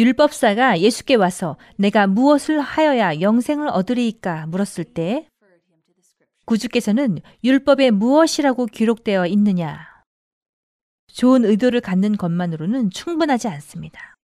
율법사가 0.00 0.80
예수께 0.80 1.14
와서 1.14 1.58
내가 1.76 2.06
무엇을 2.06 2.58
하여야 2.60 3.20
영생을 3.20 3.68
얻으리이까 3.68 4.46
물었을 4.46 4.84
때 4.84 5.26
구주께서는 6.46 7.18
율법에 7.44 7.90
무엇이라고 7.90 8.64
기록되어 8.64 9.26
있느냐 9.26 9.78
좋은 11.12 11.44
의도를 11.44 11.82
갖는 11.82 12.16
것만으로는 12.16 12.90
충분하지 12.90 13.48
않습니다. 13.48 14.16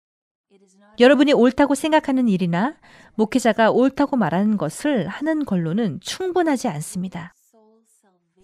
여러분이 0.98 1.34
옳다고 1.34 1.74
생각하는 1.74 2.26
일이나 2.26 2.76
목회자가 3.16 3.70
옳다고 3.70 4.16
말하는 4.16 4.56
것을 4.56 5.08
하는 5.08 5.44
걸로는 5.44 6.00
충분하지 6.00 6.68
않습니다. 6.68 7.34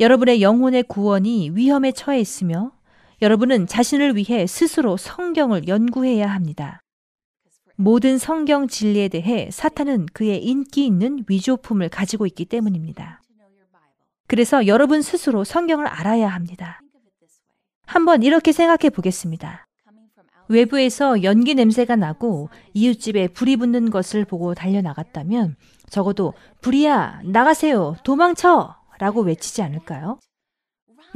여러분의 0.01 0.43
영혼의 0.43 0.83
구원이 0.83 1.53
위험에 1.55 1.93
처해 1.93 2.21
있으며 2.21 2.73
여러분은 3.23 3.69
자신을 3.69 4.17
위해 4.17 4.47
스스로 4.47 4.99
성경을 4.99 5.67
연구해야 5.67 6.29
합니다. 6.29 6.83
모든 7.83 8.17
성경 8.17 8.69
진리에 8.69 9.09
대해 9.09 9.49
사탄은 9.51 10.07
그의 10.13 10.45
인기 10.45 10.87
있는 10.87 11.25
위조품을 11.27 11.89
가지고 11.89 12.27
있기 12.27 12.45
때문입니다. 12.45 13.21
그래서 14.29 14.69
여러분 14.69 15.03
스스로 15.03 15.43
성경을 15.43 15.89
알아야 15.89 16.29
합니다. 16.29 16.81
한번 17.85 18.23
이렇게 18.23 18.53
생각해 18.53 18.91
보겠습니다. 18.91 19.67
외부에서 20.49 21.25
연기 21.25 21.57
냄새가 21.57 21.97
나고 21.97 22.51
이웃집에 22.73 23.29
불이 23.29 23.57
붙는 23.57 23.91
것을 23.91 24.27
보고 24.27 24.55
달려나갔다면 24.55 25.57
적어도 25.89 26.35
불이야, 26.61 27.23
나가세요, 27.25 27.97
도망쳐! 28.05 28.77
라고 28.99 29.23
외치지 29.23 29.61
않을까요? 29.61 30.21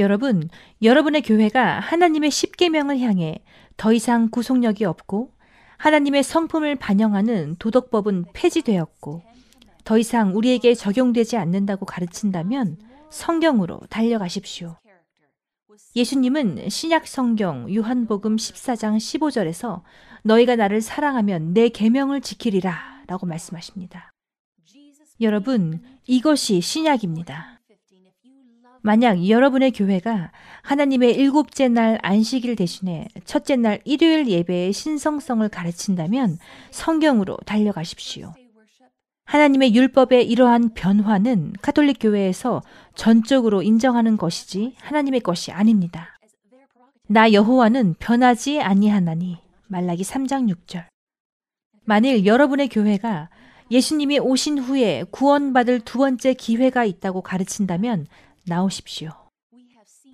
여러분, 0.01 0.49
여러분의 0.83 1.23
교회가 1.23 1.79
하나님의 1.79 2.33
십계명을 2.33 2.99
향해 2.99 3.45
더 3.77 3.93
이상 3.93 4.29
구속력이 4.31 4.85
없고 4.85 5.36
하나님의 5.79 6.23
성품을 6.23 6.77
반영하는 6.77 7.57
도덕법은 7.59 8.27
폐지되었고 8.33 9.23
더 9.85 9.99
이상 9.99 10.37
우리에게 10.37 10.75
적용되지 10.75 11.37
않는다고 11.37 11.87
가르친다면 11.87 12.79
성경으로 13.11 13.81
달려가십시오. 13.89 14.77
예수님은 15.95 16.69
신약 16.69 17.07
성경 17.07 17.73
요한복음 17.75 18.37
14장 18.37 18.97
15절에서 18.97 19.83
너희가 20.23 20.57
나를 20.57 20.81
사랑하면 20.81 21.55
내 21.55 21.69
계명을 21.69 22.21
지키리라 22.21 23.05
라고 23.07 23.27
말씀하십니다. 23.27 24.13
여러분, 25.21 25.83
이것이 26.07 26.61
신약입니다. 26.61 27.56
만약 28.87 29.29
여러분의 29.29 29.73
교회가 29.73 30.31
하나님의 30.63 31.17
일곱째 31.17 31.67
날 31.67 31.99
안식일 32.03 32.55
대신에 32.55 33.09
첫째 33.25 33.57
날 33.57 33.81
일요일 33.85 34.29
예배의 34.29 34.73
신성성을 34.73 35.49
가르친다면 35.49 36.39
성경으로 36.71 37.37
달려가십시오. 37.47 38.33
하나님의 39.25 39.75
율법의 39.75 40.29
이러한 40.29 40.75
변화는 40.75 41.55
카톨릭 41.63 41.97
교회에서 41.99 42.63
전적으로 42.95 43.61
인정하는 43.61 44.17
것이지 44.17 44.77
하나님의 44.81 45.19
것이 45.19 45.51
아닙니다. 45.51 46.17
나 47.09 47.33
여호와는 47.33 47.97
변하지 47.99 48.61
아니하나니 48.61 49.39
말라기 49.67 50.05
3장 50.05 50.49
6절. 50.49 50.85
만일 51.83 52.25
여러분의 52.25 52.69
교회가 52.69 53.31
예수님이 53.69 54.21
오신 54.21 54.61
후에 54.61 55.03
구원받을 55.11 55.81
두 55.81 55.99
번째 55.99 56.35
기회가 56.35 56.85
있다고 56.85 57.23
가르친다면 57.23 58.07
나오십시오. 58.47 59.11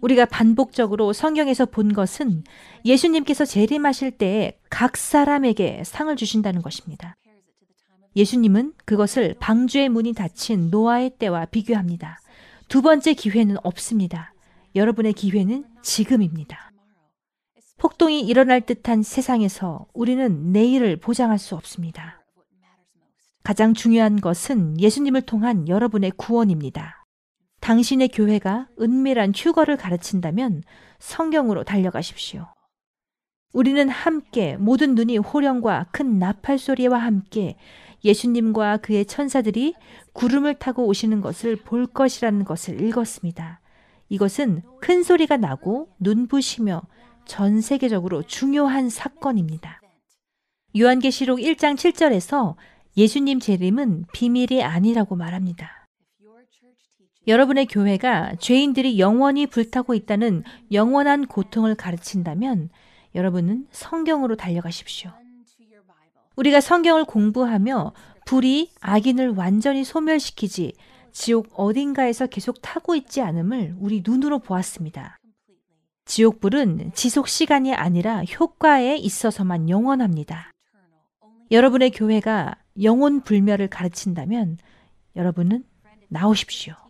우리가 0.00 0.24
반복적으로 0.26 1.12
성경에서 1.12 1.66
본 1.66 1.92
것은 1.92 2.42
예수님께서 2.84 3.44
재림하실 3.44 4.12
때에 4.12 4.58
각 4.68 4.96
사람에게 4.96 5.82
상을 5.84 6.14
주신다는 6.16 6.60
것입니다. 6.60 7.16
예수님은 8.16 8.74
그것을 8.84 9.36
방주의 9.38 9.88
문이 9.88 10.12
닫힌 10.12 10.70
노아의 10.70 11.10
때와 11.18 11.46
비교합니다. 11.46 12.20
두 12.68 12.82
번째 12.82 13.14
기회는 13.14 13.56
없습니다. 13.62 14.34
여러분의 14.74 15.12
기회는 15.12 15.64
지금입니다. 15.82 16.72
폭동이 17.78 18.20
일어날 18.20 18.60
듯한 18.60 19.02
세상에서 19.02 19.86
우리는 19.92 20.52
내일을 20.52 20.96
보장할 20.96 21.38
수 21.38 21.54
없습니다. 21.54 22.22
가장 23.42 23.74
중요한 23.74 24.20
것은 24.20 24.80
예수님을 24.80 25.22
통한 25.22 25.68
여러분의 25.68 26.12
구원입니다. 26.16 27.01
당신의 27.62 28.08
교회가 28.08 28.66
은밀한 28.80 29.32
휴거를 29.34 29.76
가르친다면 29.76 30.64
성경으로 30.98 31.62
달려가십시오. 31.62 32.46
우리는 33.52 33.88
함께 33.88 34.56
모든 34.56 34.96
눈이 34.96 35.18
호령과 35.18 35.86
큰 35.92 36.18
나팔 36.18 36.58
소리와 36.58 36.98
함께 36.98 37.56
예수님과 38.04 38.78
그의 38.78 39.06
천사들이 39.06 39.74
구름을 40.12 40.56
타고 40.56 40.86
오시는 40.86 41.20
것을 41.20 41.54
볼 41.56 41.86
것이라는 41.86 42.44
것을 42.44 42.80
읽었습니다. 42.80 43.60
이것은 44.08 44.62
큰 44.80 45.04
소리가 45.04 45.36
나고 45.36 45.88
눈부시며 46.00 46.82
전 47.26 47.60
세계적으로 47.60 48.22
중요한 48.24 48.90
사건입니다. 48.90 49.80
요한계시록 50.76 51.38
1장 51.38 51.76
7절에서 51.76 52.56
예수님 52.96 53.38
재림은 53.38 54.06
비밀이 54.12 54.64
아니라고 54.64 55.14
말합니다. 55.14 55.81
여러분의 57.26 57.66
교회가 57.66 58.34
죄인들이 58.36 58.98
영원히 58.98 59.46
불타고 59.46 59.94
있다는 59.94 60.42
영원한 60.72 61.26
고통을 61.26 61.74
가르친다면 61.76 62.70
여러분은 63.14 63.66
성경으로 63.70 64.36
달려가십시오. 64.36 65.12
우리가 66.34 66.60
성경을 66.60 67.04
공부하며 67.04 67.92
불이 68.26 68.70
악인을 68.80 69.30
완전히 69.30 69.84
소멸시키지 69.84 70.72
지옥 71.12 71.48
어딘가에서 71.54 72.26
계속 72.26 72.60
타고 72.62 72.94
있지 72.96 73.20
않음을 73.20 73.76
우리 73.78 74.02
눈으로 74.04 74.38
보았습니다. 74.38 75.18
지옥불은 76.06 76.92
지속 76.94 77.28
시간이 77.28 77.74
아니라 77.74 78.24
효과에 78.24 78.96
있어서만 78.96 79.68
영원합니다. 79.68 80.50
여러분의 81.50 81.90
교회가 81.90 82.56
영혼 82.82 83.20
불멸을 83.20 83.68
가르친다면 83.68 84.56
여러분은 85.14 85.64
나오십시오. 86.08 86.81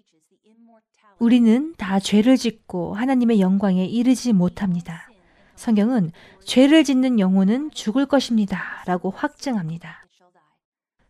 우리는 1.23 1.73
다 1.79 2.01
죄를 2.01 2.37
짓고 2.37 2.95
하나님의 2.95 3.41
영광에 3.41 3.85
이르지 3.85 4.33
못합니다. 4.33 5.09
성경은 5.55 6.11
죄를 6.45 6.83
짓는 6.83 7.21
영혼은 7.21 7.71
죽을 7.71 8.07
것입니다. 8.07 8.83
라고 8.87 9.11
확증합니다. 9.11 10.05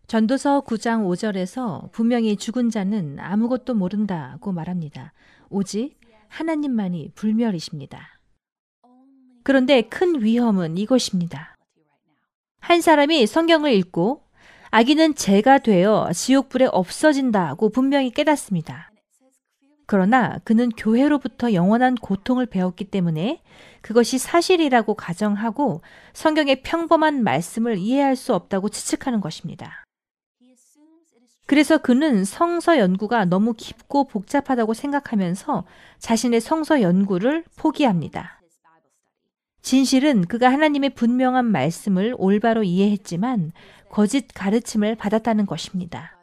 전도서 0.08 0.64
9장 0.66 1.06
5절에서 1.06 1.90
분명히 1.92 2.36
죽은 2.36 2.68
자는 2.68 3.18
아무것도 3.20 3.72
모른다고 3.72 4.52
말합니다. 4.52 5.14
오직 5.48 5.98
하나님만이 6.28 7.12
불멸이십니다. 7.14 8.20
그런데 9.42 9.80
큰 9.80 10.22
위험은 10.22 10.76
이것입니다. 10.76 11.56
한 12.60 12.82
사람이 12.82 13.26
성경을 13.26 13.72
읽고 13.72 14.24
아기는 14.70 15.14
죄가 15.14 15.60
되어 15.60 16.10
지옥불에 16.12 16.66
없어진다고 16.70 17.70
분명히 17.70 18.10
깨닫습니다. 18.10 18.91
그러나 19.92 20.38
그는 20.44 20.70
교회로부터 20.70 21.52
영원한 21.52 21.96
고통을 21.96 22.46
배웠기 22.46 22.84
때문에 22.84 23.42
그것이 23.82 24.16
사실이라고 24.16 24.94
가정하고 24.94 25.82
성경의 26.14 26.62
평범한 26.62 27.22
말씀을 27.22 27.76
이해할 27.76 28.16
수 28.16 28.34
없다고 28.34 28.70
추측하는 28.70 29.20
것입니다. 29.20 29.84
그래서 31.44 31.76
그는 31.76 32.24
성서 32.24 32.78
연구가 32.78 33.26
너무 33.26 33.52
깊고 33.52 34.04
복잡하다고 34.04 34.72
생각하면서 34.72 35.64
자신의 35.98 36.40
성서 36.40 36.80
연구를 36.80 37.44
포기합니다. 37.56 38.40
진실은 39.60 40.24
그가 40.24 40.50
하나님의 40.50 40.94
분명한 40.94 41.44
말씀을 41.44 42.14
올바로 42.16 42.62
이해했지만 42.62 43.52
거짓 43.90 44.28
가르침을 44.32 44.94
받았다는 44.94 45.44
것입니다. 45.44 46.21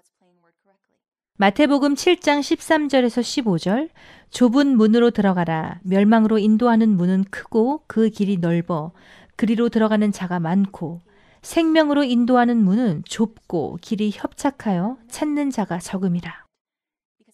마태복음 1.41 1.93
7장 1.93 2.41
13절에서 2.41 3.21
15절 3.21 3.87
좁은 4.29 4.75
문으로 4.75 5.09
들어가라 5.09 5.79
멸망으로 5.83 6.37
인도하는 6.37 6.89
문은 6.89 7.23
크고 7.31 7.83
그 7.87 8.09
길이 8.09 8.35
넓어 8.35 8.91
그리로 9.37 9.69
들어가는 9.69 10.11
자가 10.11 10.41
많고 10.41 10.99
생명으로 11.41 12.03
인도하는 12.03 12.57
문은 12.57 13.03
좁고 13.05 13.77
길이 13.79 14.11
협착하여 14.13 14.97
찾는 15.07 15.51
자가 15.51 15.79
적음이라. 15.79 16.43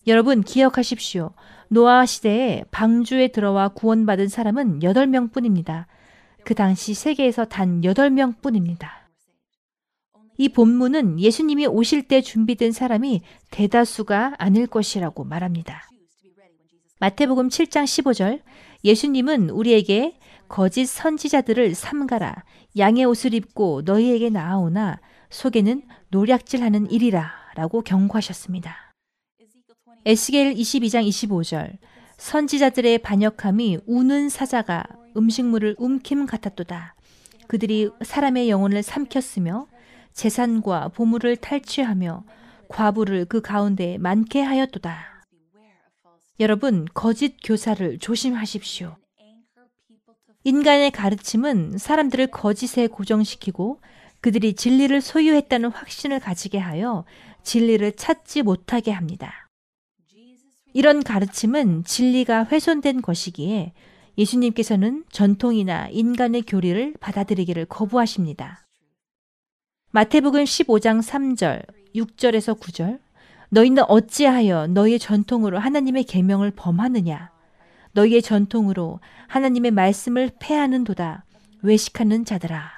여러분 0.05 0.43
기억하십시오. 0.43 1.31
노아 1.69 2.05
시대에 2.05 2.63
방주에 2.69 3.29
들어와 3.29 3.69
구원받은 3.69 4.27
사람은 4.27 4.81
8명 4.81 5.33
뿐입니다. 5.33 5.87
그 6.43 6.53
당시 6.53 6.93
세계에서 6.93 7.45
단 7.45 7.81
8명 7.81 8.39
뿐입니다. 8.39 9.04
이 10.37 10.49
본문은 10.49 11.19
예수님이 11.19 11.67
오실 11.67 12.03
때 12.03 12.21
준비된 12.21 12.71
사람이 12.71 13.21
대다수가 13.51 14.35
아닐 14.37 14.67
것이라고 14.67 15.23
말합니다. 15.23 15.89
마태복음 16.99 17.49
7장 17.49 17.83
15절 17.83 18.41
예수님은 18.83 19.49
우리에게 19.49 20.17
거짓 20.47 20.85
선지자들을 20.85 21.73
삼가라 21.75 22.43
양의 22.77 23.05
옷을 23.05 23.33
입고 23.33 23.81
너희에게 23.85 24.29
나아오나 24.29 24.99
속에는 25.29 25.83
노략질하는 26.09 26.91
일이라 26.91 27.31
라고 27.55 27.81
경고하셨습니다. 27.81 28.93
에스겔 30.05 30.53
22장 30.53 31.07
25절 31.07 31.77
선지자들의 32.17 32.99
반역함이 32.99 33.79
우는 33.87 34.29
사자가 34.29 34.83
음식물을 35.17 35.75
움킴 35.79 36.25
같았도다. 36.25 36.95
그들이 37.47 37.89
사람의 38.03 38.49
영혼을 38.49 38.83
삼켰으며 38.83 39.67
재산과 40.15 40.87
보물을 40.89 41.35
탈취하며 41.35 42.23
과부를 42.69 43.25
그 43.25 43.41
가운데 43.41 43.97
많게 43.99 44.41
하였도다. 44.41 45.23
여러분, 46.39 46.85
거짓 46.93 47.35
교사를 47.43 47.99
조심하십시오. 47.99 48.95
인간의 50.43 50.91
가르침은 50.91 51.77
사람들을 51.77 52.27
거짓에 52.27 52.87
고정시키고 52.87 53.81
그들이 54.21 54.53
진리를 54.53 54.99
소유했다는 55.01 55.71
확신을 55.71 56.19
가지게 56.19 56.57
하여 56.57 57.05
진리를 57.43 57.91
찾지 57.95 58.41
못하게 58.41 58.91
합니다. 58.91 59.49
이런 60.73 61.03
가르침은 61.03 61.83
진리가 61.83 62.45
훼손된 62.45 63.01
것이기에 63.01 63.73
예수님께서는 64.17 65.03
전통이나 65.11 65.89
인간의 65.89 66.43
교리를 66.43 66.95
받아들이기를 66.99 67.65
거부하십니다. 67.65 68.64
마태복음 69.95 70.43
15장 70.43 71.01
3절, 71.01 71.63
6절에서 71.95 72.59
9절 72.59 72.99
너희는 73.47 73.83
어찌하여 73.87 74.67
너희의 74.67 74.99
전통으로 74.99 75.57
하나님의 75.57 76.03
계명을 76.03 76.51
범하느냐 76.51 77.31
너희의 77.93 78.21
전통으로 78.21 78.99
하나님의 79.29 79.71
말씀을 79.71 80.31
패하는도다 80.37 81.23
외식하는 81.61 82.25
자들아 82.25 82.71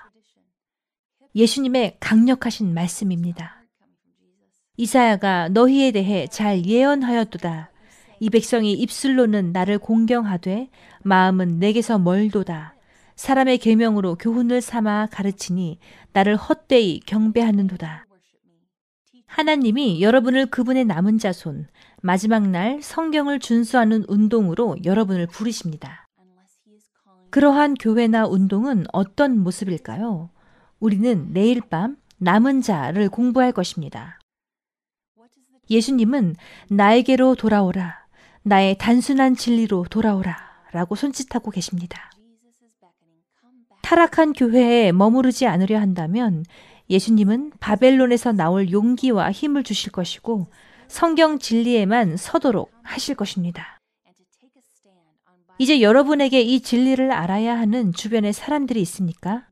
예수님의 1.34 1.97
강력하신 1.99 2.72
말씀입니다. 2.76 3.63
이사야가 4.78 5.49
너희에 5.49 5.89
대해 5.89 6.28
잘 6.28 6.63
예언하였도다. 6.68 7.72
이 8.20 8.30
백성이 8.30 8.74
입술로는 8.74 9.53
나를 9.53 9.80
공경하되 9.80 10.70
마음은 11.01 11.57
내게서 11.57 11.97
멀도다. 11.97 12.76
사람의 13.18 13.57
계명으로 13.57 14.15
교훈을 14.15 14.61
삼아 14.61 15.07
가르치니 15.11 15.80
나를 16.13 16.36
헛되이 16.36 17.01
경배하는도다. 17.01 18.05
하나님이 19.26 20.01
여러분을 20.01 20.45
그분의 20.45 20.86
남은 20.86 21.18
자손, 21.18 21.68
마지막 22.01 22.47
날 22.47 22.80
성경을 22.82 23.39
준수하는 23.39 24.05
운동으로 24.07 24.78
여러분을 24.86 25.26
부르십니다. 25.28 26.07
그러한 27.32 27.74
교회나 27.74 28.28
운동은 28.28 28.86
어떤 28.93 29.39
모습일까요? 29.39 30.30
우리는 30.80 31.34
내일 31.34 31.61
밤 31.61 31.97
남은 32.20 32.61
자를 32.61 33.09
공부할 33.09 33.51
것입니다. 33.51 34.20
예수님은 35.70 36.36
나에게로 36.70 37.36
돌아오라. 37.36 38.05
나의 38.43 38.78
단순한 38.78 39.36
진리로 39.36 39.86
돌아오라. 39.89 40.38
라고 40.72 40.95
손짓하고 40.95 41.51
계십니다. 41.51 42.11
타락한 43.88 44.34
교회에 44.34 44.92
머무르지 44.92 45.48
않으려 45.48 45.80
한다면 45.80 46.44
예수님은 46.90 47.54
바벨론에서 47.62 48.34
나올 48.34 48.70
용기와 48.70 49.32
힘을 49.32 49.64
주실 49.64 49.94
것이고 49.94 50.48
성경 50.90 51.40
진리에만 51.40 52.18
서도록 52.18 52.70
하실 52.84 53.16
것입니다. 53.16 53.80
이제 55.58 55.80
여러분에게 55.80 56.42
이 56.42 56.60
진리를 56.60 57.10
알아야 57.14 57.58
하는 57.58 57.94
주변의 57.94 58.34
사람들이 58.34 58.82
있습니까? 58.82 59.48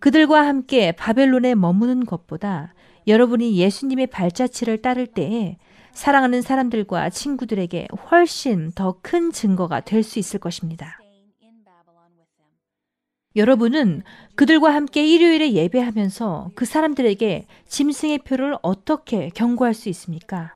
그들과 0.00 0.44
함께 0.44 0.90
바벨론에 0.90 1.54
머무는 1.54 2.04
것보다 2.04 2.74
여러분이 3.06 3.56
예수님의 3.56 4.08
발자취를 4.08 4.82
따를 4.82 5.06
때에 5.06 5.58
사랑하는 5.92 6.42
사람들과 6.42 7.08
친구들에게 7.10 7.86
훨씬 8.10 8.72
더 8.72 8.98
큰 9.00 9.30
증거가 9.30 9.78
될 9.78 10.02
수 10.02 10.18
있을 10.18 10.40
것입니다. 10.40 11.01
여러분은 13.34 14.02
그들과 14.34 14.74
함께 14.74 15.06
일요일에 15.06 15.52
예배하면서 15.52 16.50
그 16.54 16.64
사람들에게 16.64 17.46
짐승의 17.66 18.18
표를 18.18 18.56
어떻게 18.62 19.30
경고할 19.30 19.72
수 19.74 19.88
있습니까? 19.88 20.54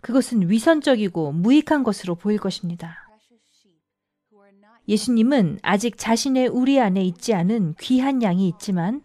그것은 0.00 0.48
위선적이고 0.50 1.32
무익한 1.32 1.82
것으로 1.84 2.14
보일 2.14 2.38
것입니다. 2.38 3.08
예수님은 4.88 5.58
아직 5.62 5.98
자신의 5.98 6.48
우리 6.48 6.80
안에 6.80 7.04
있지 7.04 7.34
않은 7.34 7.74
귀한 7.78 8.22
양이 8.22 8.48
있지만 8.48 9.02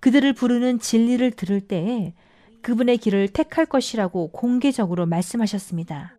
그들을 0.00 0.32
부르는 0.32 0.78
진리를 0.78 1.30
들을 1.32 1.60
때에 1.60 2.14
그분의 2.62 2.98
길을 2.98 3.28
택할 3.28 3.66
것이라고 3.66 4.30
공개적으로 4.32 5.06
말씀하셨습니다. 5.06 6.17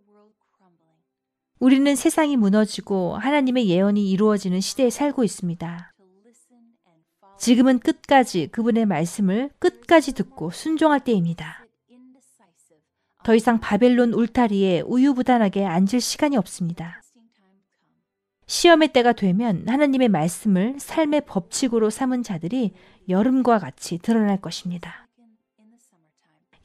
우리는 1.60 1.94
세상이 1.94 2.38
무너지고 2.38 3.18
하나님의 3.18 3.68
예언이 3.68 4.10
이루어지는 4.10 4.62
시대에 4.62 4.90
살고 4.90 5.26
있습니다. 5.26 5.94
지금은 7.38 7.80
끝까지 7.80 8.48
그분의 8.48 8.86
말씀을 8.86 9.50
끝까지 9.60 10.14
듣고 10.14 10.52
순종할 10.52 11.02
때입니다. 11.02 11.66
더 13.24 13.36
이상 13.36 13.60
바벨론 13.60 14.14
울타리에 14.14 14.82
우유부단하게 14.82 15.66
앉을 15.66 16.00
시간이 16.00 16.38
없습니다. 16.38 17.02
시험의 18.48 18.94
때가 18.94 19.12
되면 19.12 19.68
하나님의 19.68 20.08
말씀을 20.08 20.76
삶의 20.80 21.26
법칙으로 21.26 21.90
삼은 21.90 22.24
자들이 22.24 22.72
여름과 23.10 23.60
같이 23.60 23.98
드러날 23.98 24.40
것입니다. 24.40 25.08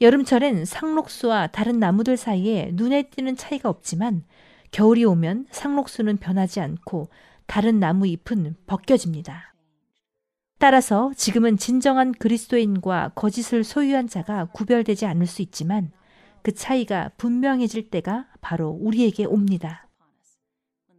여름철엔 0.01 0.65
상록수와 0.65 1.47
다른 1.47 1.79
나무들 1.79 2.17
사이에 2.17 2.71
눈에 2.73 3.03
띄는 3.03 3.35
차이가 3.37 3.69
없지만 3.69 4.23
겨울이 4.75 5.05
오면 5.05 5.45
상록수는 5.51 6.17
변하지 6.17 6.59
않고 6.59 7.07
다른 7.45 7.79
나무 7.79 8.07
잎은 8.07 8.57
벗겨집니다. 8.67 9.53
따라서 10.59 11.13
지금은 11.15 11.55
진정한 11.55 12.11
그리스도인과 12.11 13.13
거짓을 13.15 13.63
소유한 13.63 14.09
자가 14.09 14.49
구별되지 14.51 15.05
않을 15.05 15.27
수 15.27 15.41
있지만 15.41 15.93
그 16.41 16.53
차이가 16.53 17.09
분명해질 17.15 17.89
때가 17.89 18.27
바로 18.41 18.67
우리에게 18.67 19.23
옵니다. 19.23 19.87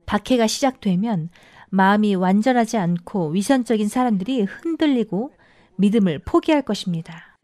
박해가 0.07 0.47
시작되면 0.47 1.29
마음이 1.69 2.15
완전하지 2.15 2.79
않고 2.79 3.29
위선적인 3.29 3.89
사람들이 3.89 4.41
흔들리고 4.45 5.35
믿음을 5.77 6.21
포기할 6.21 6.63
것입니다. 6.63 7.39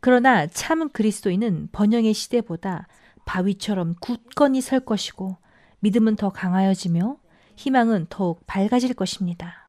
그러나 0.00 0.46
참 0.46 0.88
그리스도인은 0.88 1.68
번영의 1.70 2.14
시대보다 2.14 2.88
바위처럼 3.24 3.94
굳건히 4.00 4.60
설 4.60 4.80
것이고 4.80 5.36
믿음은 5.80 6.16
더 6.16 6.30
강하여지며 6.30 7.16
희망은 7.56 8.06
더욱 8.08 8.46
밝아질 8.46 8.94
것입니다. 8.94 9.68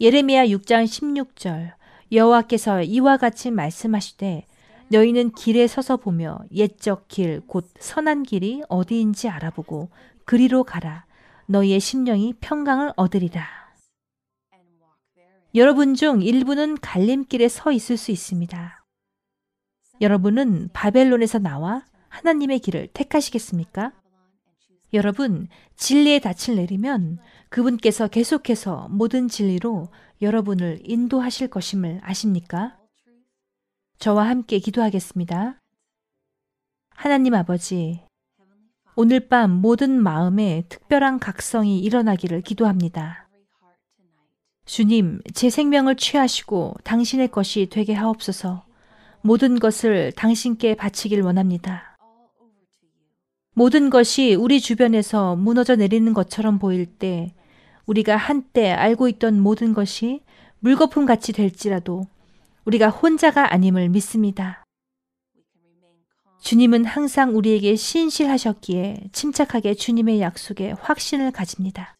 예레미야 0.00 0.46
6장 0.46 0.84
16절 0.84 1.72
여호와께서 2.12 2.82
이와 2.82 3.16
같이 3.16 3.50
말씀하시되 3.50 4.46
너희는 4.90 5.32
길에 5.32 5.66
서서 5.66 5.98
보며 5.98 6.38
옛적 6.52 7.08
길 7.08 7.42
곧 7.46 7.68
선한 7.78 8.22
길이 8.22 8.62
어디인지 8.68 9.28
알아보고 9.28 9.90
그리로 10.24 10.64
가라 10.64 11.04
너희의 11.46 11.80
심령이 11.80 12.34
평강을 12.40 12.92
얻으리라. 12.96 13.46
여러분 15.54 15.94
중 15.94 16.22
일부는 16.22 16.76
갈림길에 16.80 17.48
서 17.48 17.72
있을 17.72 17.96
수 17.96 18.10
있습니다. 18.10 18.84
여러분은 20.00 20.68
바벨론에서 20.72 21.38
나와 21.38 21.84
하나님의 22.08 22.58
길을 22.60 22.88
택하시겠습니까? 22.92 23.92
여러분, 24.92 25.48
진리의 25.76 26.20
닻을 26.20 26.56
내리면 26.56 27.18
그분께서 27.50 28.08
계속해서 28.08 28.88
모든 28.90 29.28
진리로 29.28 29.88
여러분을 30.22 30.80
인도하실 30.82 31.48
것임을 31.48 32.00
아십니까? 32.02 32.76
저와 33.98 34.28
함께 34.28 34.58
기도하겠습니다. 34.58 35.60
하나님 36.90 37.34
아버지, 37.34 38.00
오늘 38.96 39.28
밤 39.28 39.50
모든 39.50 40.02
마음에 40.02 40.64
특별한 40.68 41.20
각성이 41.20 41.80
일어나기를 41.80 42.40
기도합니다. 42.40 43.28
주님, 44.64 45.20
제 45.34 45.50
생명을 45.50 45.96
취하시고 45.96 46.76
당신의 46.84 47.28
것이 47.28 47.68
되게 47.70 47.94
하옵소서 47.94 48.66
모든 49.22 49.58
것을 49.58 50.12
당신께 50.12 50.74
바치길 50.74 51.22
원합니다. 51.22 51.97
모든 53.58 53.90
것이 53.90 54.36
우리 54.36 54.60
주변에서 54.60 55.34
무너져 55.34 55.74
내리는 55.74 56.14
것처럼 56.14 56.60
보일 56.60 56.86
때 56.86 57.34
우리가 57.86 58.16
한때 58.16 58.70
알고 58.70 59.08
있던 59.08 59.40
모든 59.40 59.74
것이 59.74 60.20
물거품 60.60 61.06
같이 61.06 61.32
될지라도 61.32 62.06
우리가 62.66 62.88
혼자가 62.88 63.52
아님을 63.52 63.88
믿습니다. 63.88 64.62
주님은 66.40 66.84
항상 66.84 67.34
우리에게 67.34 67.74
신실하셨기에 67.74 69.08
침착하게 69.10 69.74
주님의 69.74 70.20
약속에 70.20 70.70
확신을 70.80 71.32
가집니다. 71.32 71.96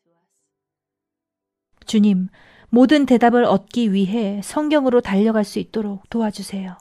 주님, 1.86 2.28
모든 2.70 3.04
대답을 3.04 3.42
얻기 3.42 3.92
위해 3.92 4.40
성경으로 4.44 5.00
달려갈 5.00 5.42
수 5.42 5.58
있도록 5.58 6.08
도와주세요. 6.08 6.76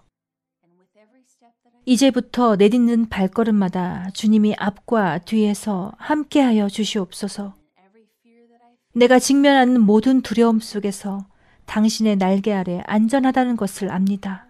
이제부터 1.89 2.57
내딛는 2.57 3.07
발걸음마다 3.07 4.09
주님이 4.13 4.55
앞과 4.57 5.19
뒤에서 5.19 5.93
함께하여 5.97 6.67
주시옵소서. 6.67 7.55
내가 8.93 9.19
직면하는 9.19 9.79
모든 9.79 10.21
두려움 10.21 10.59
속에서 10.59 11.25
당신의 11.65 12.17
날개 12.17 12.51
아래 12.51 12.83
안전하다는 12.88 13.55
것을 13.55 13.89
압니다. 13.89 14.47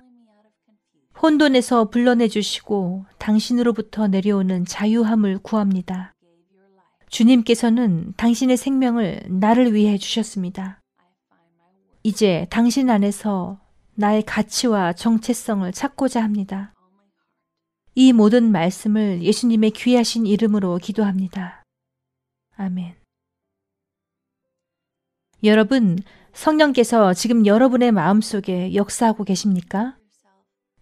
혼돈에서 1.21 1.91
불러내 1.91 2.27
주시고 2.27 3.05
당신으로부터 3.19 4.07
내려오는 4.07 4.65
자유함을 4.65 5.37
구합니다. 5.43 6.15
주님께서는 7.09 8.15
당신의 8.17 8.57
생명을 8.57 9.21
나를 9.29 9.75
위해 9.75 9.99
주셨습니다. 9.99 10.79
이제 12.01 12.47
당신 12.49 12.89
안에서 12.89 13.59
나의 13.93 14.23
가치와 14.23 14.93
정체성을 14.93 15.71
찾고자 15.71 16.23
합니다. 16.23 16.73
이 17.99 18.13
모든 18.13 18.51
말씀을 18.51 19.23
예수님의 19.23 19.71
귀하신 19.71 20.27
이름으로 20.27 20.77
기도합니다. 20.77 21.63
아멘. 22.55 22.93
여러분, 25.43 25.97
성령께서 26.31 27.15
지금 27.15 27.47
여러분의 27.47 27.91
마음속에 27.91 28.75
역사하고 28.75 29.23
계십니까? 29.23 29.97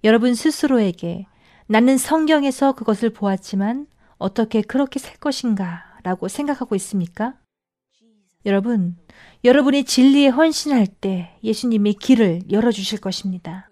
여러분 0.03 0.35
스스로에게 0.35 1.25
나는 1.67 1.97
성경에서 1.97 2.73
그것을 2.73 3.11
보았지만 3.11 3.87
어떻게 4.17 4.61
그렇게 4.61 4.99
살 4.99 5.15
것인가 5.15 5.85
라고 6.03 6.27
생각하고 6.27 6.75
있습니까? 6.75 7.39
여러분, 8.45 8.97
여러분이 9.45 9.85
진리에 9.85 10.27
헌신할 10.27 10.87
때 10.87 11.39
예수님이 11.45 11.93
길을 11.93 12.51
열어주실 12.51 12.99
것입니다. 12.99 13.69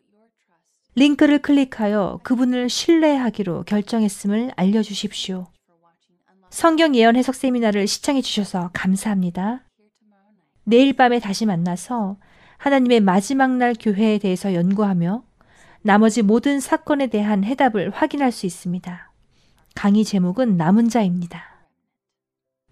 링크를 0.95 1.39
클릭하여 1.39 2.19
그분을 2.23 2.69
신뢰하기로 2.69 3.63
결정했음을 3.63 4.51
알려주십시오. 4.55 5.47
성경 6.51 6.95
예언 6.95 7.15
해석 7.15 7.33
세미나를 7.33 7.87
시청해 7.87 8.21
주셔서 8.21 8.69
감사합니다. 8.73 9.63
내일 10.65 10.93
밤에 10.93 11.19
다시 11.19 11.45
만나서 11.47 12.17
하나님의 12.57 13.01
마지막 13.01 13.51
날 13.57 13.73
교회에 13.77 14.19
대해서 14.19 14.53
연구하며 14.53 15.23
나머지 15.81 16.21
모든 16.21 16.59
사건에 16.59 17.07
대한 17.07 17.43
해답을 17.43 17.89
확인할 17.89 18.31
수 18.31 18.45
있습니다. 18.45 19.11
강의 19.75 20.05
제목은 20.05 20.57
남은 20.57 20.89
자입니다. 20.89 21.43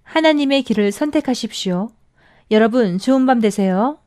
하나님의 0.04 0.62
길을 0.64 0.92
선택하십시오. 0.92 1.90
여러분, 2.52 3.00
좋은 3.00 3.26
밤 3.26 3.42
되세요. 3.42 4.01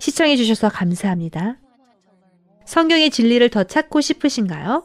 시청해 0.00 0.36
주셔서 0.36 0.68
감사합니다. 0.70 1.58
성경의 2.64 3.10
진리를 3.10 3.48
더 3.50 3.64
찾고 3.64 4.00
싶으신가요? 4.00 4.84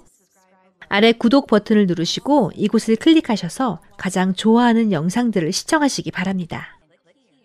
아래 0.88 1.14
구독 1.14 1.48
버튼을 1.48 1.88
누르시고 1.88 2.52
이곳을 2.56 2.96
클릭하셔서 2.98 3.82
가장 3.98 4.34
좋아하는 4.34 4.92
영상들을 4.92 5.52
시청하시기 5.52 6.12
바랍니다. 6.12 6.80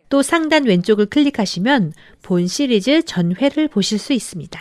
또 0.08 0.22
상단 0.22 0.66
왼쪽을 0.66 1.06
클릭하시면 1.06 1.92
본 2.22 2.46
시리즈 2.48 3.02
전회를 3.04 3.68
보실 3.68 3.98
수 3.98 4.12
있습니다. 4.12 4.60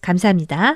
감사합니다. 0.00 0.74